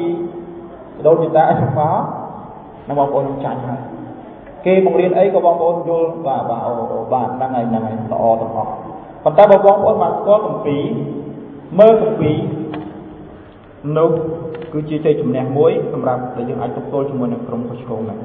[1.06, 1.80] ដូនយតាមក
[2.88, 3.80] នឹងបងប្អូននឹងចាញ់ហើយ
[4.66, 8.70] គេបង្រៀនអីក៏បងប្អូនយល់បាទបាទអូបាទហ្នឹងហើយហ្នឹងហើយល្អទាំងអស់
[9.24, 10.76] ប៉ុន្តែបើបងប្អូនបានស្គាល់កម្ពី
[11.78, 12.30] មើលកម្ពី
[13.96, 14.10] នោះ
[14.72, 18.18] គឺជាជ័យជំនះមួយសម្រាប់ដែលយើងអាចទប់ទល់ជាមួយនឹងក្រុមខុសឆ្គងហ្នឹង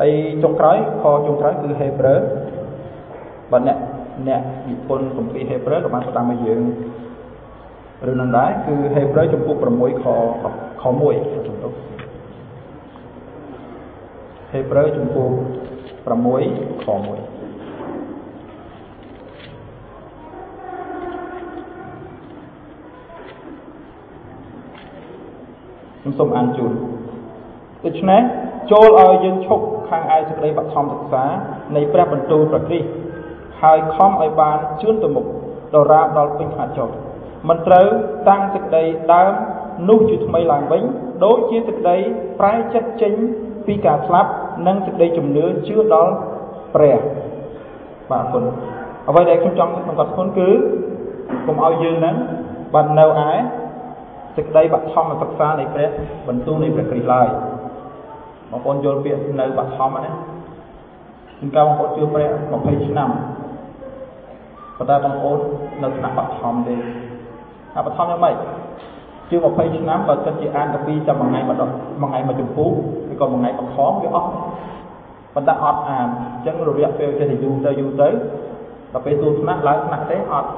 [0.00, 0.12] ហើយ
[0.42, 2.18] ចុងក្រោយខចុងក្រោយគឺ Hebrew
[3.52, 3.78] បាទអ្នក
[4.28, 6.60] អ្នកនិពន្ធកម្ពី Hebrew ក៏បានស្ដាប់មកយើង
[8.10, 10.04] ឬនឹងដែរគឺហេព្រើរចំពុក6ខ
[10.82, 11.72] ខ1ចំទុក
[14.52, 15.30] ហេព្រើរចំពុក
[16.08, 17.39] 6ខ1
[26.10, 26.72] ខ្ញុំសូមអានជូន
[27.84, 28.22] ដូច្នេះ
[28.70, 31.24] ចូលឲ្យយើងឈប់ខាងឯសេចក្តីបឋមសិក្សា
[31.76, 32.88] នៃព្រះបន្ទូលព្រះគ្រីស្ទ
[33.62, 35.26] ហើយខំឲ្យបានជឿនទៅមុខ
[35.74, 36.88] ដល់រាបដល់ពេញខាត់ចុះ
[37.48, 37.86] មិនត្រូវ
[38.28, 38.84] តាំងសេចក្តី
[39.14, 39.32] ដើម
[39.88, 40.82] នោះជាថ្មីឡើងវិញ
[41.24, 41.96] ដូចជាសេចក្តី
[42.40, 43.12] ប្រែចិត្តចេញ
[43.66, 44.30] ពីការស្លាប់
[44.66, 46.12] និងសេចក្តីជំនឿជឿដល់
[46.74, 46.98] ព្រះ
[48.10, 48.44] បាទគុណ
[49.08, 50.50] អ្វីដែលខ្ញុំចង់សង្កត់ធ្ងន់គឺ
[51.46, 52.16] កុំឲ្យយើងនឹង
[52.74, 53.32] បាននៅឯ
[54.36, 55.88] សេចក្តីបឋមសិក្សានៃព្រះ
[56.28, 57.28] បន្ទូលនៃព្រះគ្រីស្ទឡើយ
[58.50, 60.10] បងប្អូនយល់ពាក្យនៅបឋមណា
[61.38, 63.10] ជួនកាលបងប្អូនជឿព្រះ20ឆ្នាំ
[64.76, 65.38] ប៉ុន្តែបងប្អូន
[65.82, 66.74] នៅថ្នាក់បឋមទេ
[67.76, 68.34] អាបឋមយ៉ាងម៉េច
[69.30, 71.70] ជាង20ឆ្នាំបើគិតជាអានកាពីតែមួយថ្ងៃម្ដង
[72.00, 72.70] មួយថ្ងៃមួយចម្ពោះ
[73.12, 74.28] ឬក៏មួយថ្ងៃមួយខំវាអស់
[75.34, 78.08] ប៉ុន្តែអត់អានអញ្ចឹងរយៈពេលចេះតែយូរទៅយូរទៅ
[78.92, 80.50] ដល់ពេលទូថ្នាក់ឡើងថ្នាក់ទេអត់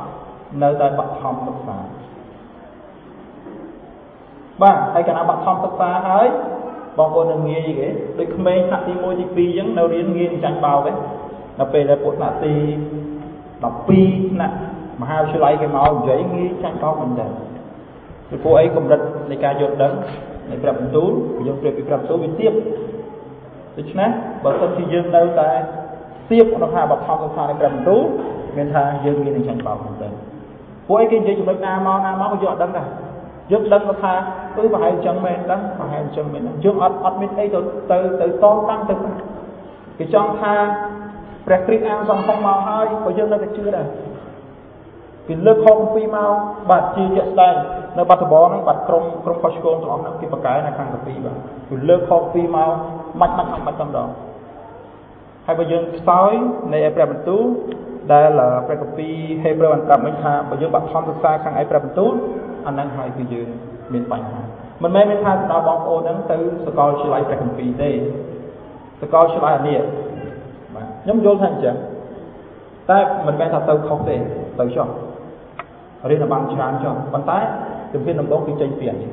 [0.63, 2.02] នៅតែបឋមសិក្សា
[4.61, 6.27] បាទហើយកាលណាបឋមសិក្សាហើយ
[6.99, 7.89] បងប្អូននឹងងាយគេ
[8.19, 10.93] ដូចក្មេងថ្នាក់ទី1ទី2អញ្ចឹងនៅរៀនងាយចាញ់បោកទេ
[11.59, 12.55] ដល់ពេលដែលពួកថ្នាក់ទី
[13.63, 14.57] 12ថ្នាក់
[15.01, 17.29] មហាវិទ្យាល័យគេមកនិយាយងាយចាញ់បោកមែនតើ
[18.29, 19.01] ពីពួកអីកម្រិត
[19.31, 19.93] នៃការយល់ដឹង
[20.51, 21.11] នៃព្រះបន្ទូល
[21.47, 22.53] យើងប្រៀបពីព្រះបន្ទូលវាទៀប
[23.77, 24.11] ដូច្នេះ
[24.45, 25.51] បើសិនជាយើងនៅតែ
[26.31, 28.03] ទៀបក្នុងការបឋមសិក្សានៃព្រះបន្ទូល
[28.57, 30.09] មានថាយើងមាននឹងចាញ់បោកមែនតើ
[30.87, 32.89] ពួកអីគេនិយាយចំណុចណាមកណាមកយើងអត់ដឹងដែរ
[33.51, 34.15] យើងដឹងថា
[34.57, 38.95] គឺប្រហែលអញ្ចឹងមែនដែរប្រហែលអញ្ចឹងមែនដែរយើងអត់អត់មានអីទៅទៅទៅតតាំងទៅ
[39.99, 40.55] គេចង់ថា
[41.47, 43.87] ព្រះគ្រីស្ទអានសង្ឃុំមកហើយក៏យើងនៅតែជឿដែរ
[45.29, 46.31] គេលើកខអំពីមក
[46.71, 47.55] បាទជាជាក់ស្ដែង
[47.99, 51.37] នៅបាត់ដំបងហ្នឹងបាទក្រុមក្រុមខុសឆ្គងទាំងអស់ហ្នឹងគេបកកែនៅខាងកាពីបាទ
[51.69, 52.71] គេលើកខអំពីមក
[53.21, 54.09] មិនមិនមិនតែម្ដង
[55.47, 56.33] ហើយបើយើងខ្សោយ
[56.73, 57.45] នៃឯព្រះបន្ទូល
[58.13, 58.29] ដែល
[58.67, 59.09] ព្រះកាពី
[59.43, 62.13] ហេព្រើរបានប្រាប់មិញថាបើយើងបាត់ធម្មសិក្សាខាងឯព្រះបន្ទូល
[62.67, 63.49] អាហ្នឹងហើយគឺយើង
[63.93, 64.41] មានបញ្ហា
[64.83, 67.91] មិនមែនមានថាដល់បងប្អូនហ្នឹងទៅសកលវិទ្យាល័យព្រះគម្ពីរទេ
[69.03, 69.79] សកលវិទ្យាល័យអានេះ
[70.75, 71.77] បាទខ្ញុំយល់ថាអញ្ចឹង
[72.91, 74.17] តែមិនមែនថាទៅខុសទេ
[74.61, 74.89] ទៅចុះ
[76.11, 77.39] រៀនឲ្យបានច្រើនចុះប៉ុន្តែ
[77.93, 79.11] ជំហានដំបូងគឺចេញពីអានេះ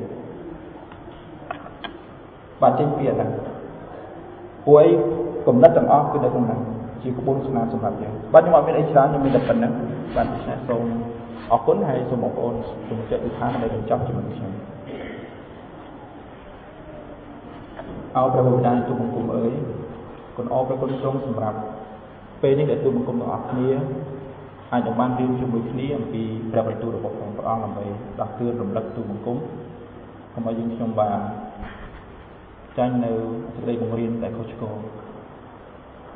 [2.62, 3.30] បាទចេញពីអាហ្នឹង
[4.66, 4.90] ពួកអី
[5.46, 6.60] គំនិតទាំងអស់គឺនៅក្នុងហ្នឹង
[7.02, 9.72] ជាក្បួនខ្នាតសម្រាប់យើងបាទខ្ញុំអត់មានអីច្រើនខ្ញុំមានតែប៉ុណ្្នឹង
[10.16, 10.82] បាទដូច្នេះសូម
[11.52, 12.54] អរគុណហើយសូមបងប្អូន
[12.88, 14.52] សូមចិត្តវិធានដើម្បីបញ្ចប់ជាមួយខ្ញុំ
[18.16, 19.52] អោព្រះបិតាទូបង្គំអើយ
[20.36, 21.58] គុណអរព្រះគុណទ្រង់សម្រាប់
[22.42, 23.68] ពេលនេះដែលទូបង្គំទាំងអស់គ្នា
[24.72, 26.22] អាចនឹងបានរៀនជាមួយគ្នាអំពី
[26.52, 27.84] ព្រះបន្ទូលរបស់ព្រះអង្គដើម្បី
[28.20, 29.36] ដោះទឿនរំលឹកទូបង្គំ
[30.34, 31.20] កុំឲ្យយើងខ្ញុំបាន
[32.78, 33.12] ចាញ់នៅ
[33.54, 34.76] សេចក្តីបង្រៀនដែលខុសឆ្គង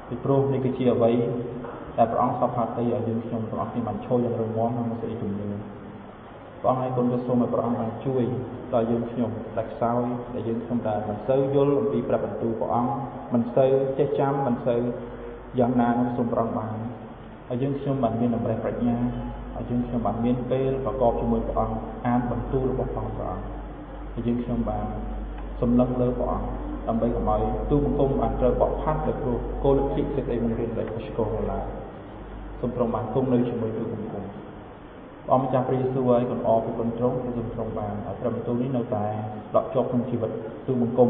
[0.09, 1.13] ពីព្រោះនេះគឺជាអ្វី
[1.99, 5.49] ដែលព្រះអង្គសពហាតីឲ្យយើងខ្ញុំទាំងអស់គ្នាបានឈរយ៉ាងរឹងមាំក្នុងសេចក្តីជំនឿ
[6.61, 8.25] ព្រះអង្គឲ្យគុណទៅសូមឲ្យព្រះអង្គបានជួយ
[8.73, 10.03] ដល់យើងខ្ញុំដែលខ្សោយ
[10.35, 12.91] ដែលយើងខ្ញុំដែលមិនសូវយល់អំពីព្រះបន្ទូលព្រះអង្គ
[13.35, 14.81] មិនសូវចេះចាំមិនសូវ
[15.59, 16.75] យ៉ាងណានឹងសូមព្រះអង្គបាន
[17.51, 18.97] ឲ្យយើងខ្ញុំបានមានតម្រេះប្រាជ្ញា
[19.57, 21.77] ឲ្យយើងខ្ញុំបានមានពេលប្រកបជាមួយព្រះអង្គ
[22.07, 24.87] អានបន្ទូលរបស់ព្រះអង្គឲ្យយើងខ្ញុំបាន
[25.61, 26.49] សម្លឹងលើព្រះអង្គ
[26.89, 31.67] ដើម្បីកុំឲ្យទូបង្គំបានត្រូវបកផាត់លើព្រោះគោលលទ្ធិសេចក្តីបង្រៀនដែលឆ្កងឡើយ
[32.61, 34.25] សូមទ្រង់បានគង់នៅជាមួយទូបង្គំ
[35.27, 39.05] ព្រះម្ចាស់ព្រះយេស៊ូវហើយកូនអរពីគុណទ្រង់គឺសូមទ្រង់បានឲ្យព្រះបន្ទូលនេះនៅតែ
[39.57, 40.31] ដកជាប់ក្នុងជីវិត
[40.67, 41.09] ទូបង្គំ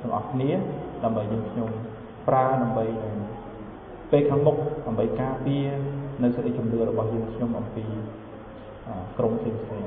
[0.00, 0.50] ទាំងអស់គ្នា
[1.04, 1.68] ដើម្បីយើងខ្ញុំ
[2.28, 2.84] ប្រើដើម្បី
[4.10, 5.66] ពេលខាងមុខដើម្បីការពារ
[6.22, 7.84] នៅសេចក្តីជំនឿរបស់យើងខ្ញុំអំពី
[9.18, 9.82] ក្រុមផ្សេងផ្សេង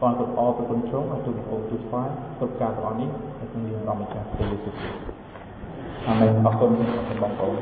[0.00, 2.08] បងគុណអរពីគុណទ្រង់ឲ្យទូបង្គំទូស្វាយ
[2.38, 3.10] គ្រប់ការទាំងអស់នេះ
[3.40, 5.00] នៅក្នុងនាមរបស់ម្ចាស់ព្រះយេស៊ូវគ្រីស្ទ
[6.08, 6.70] អាមែនអរគុណ
[7.22, 7.56] បងប្អូន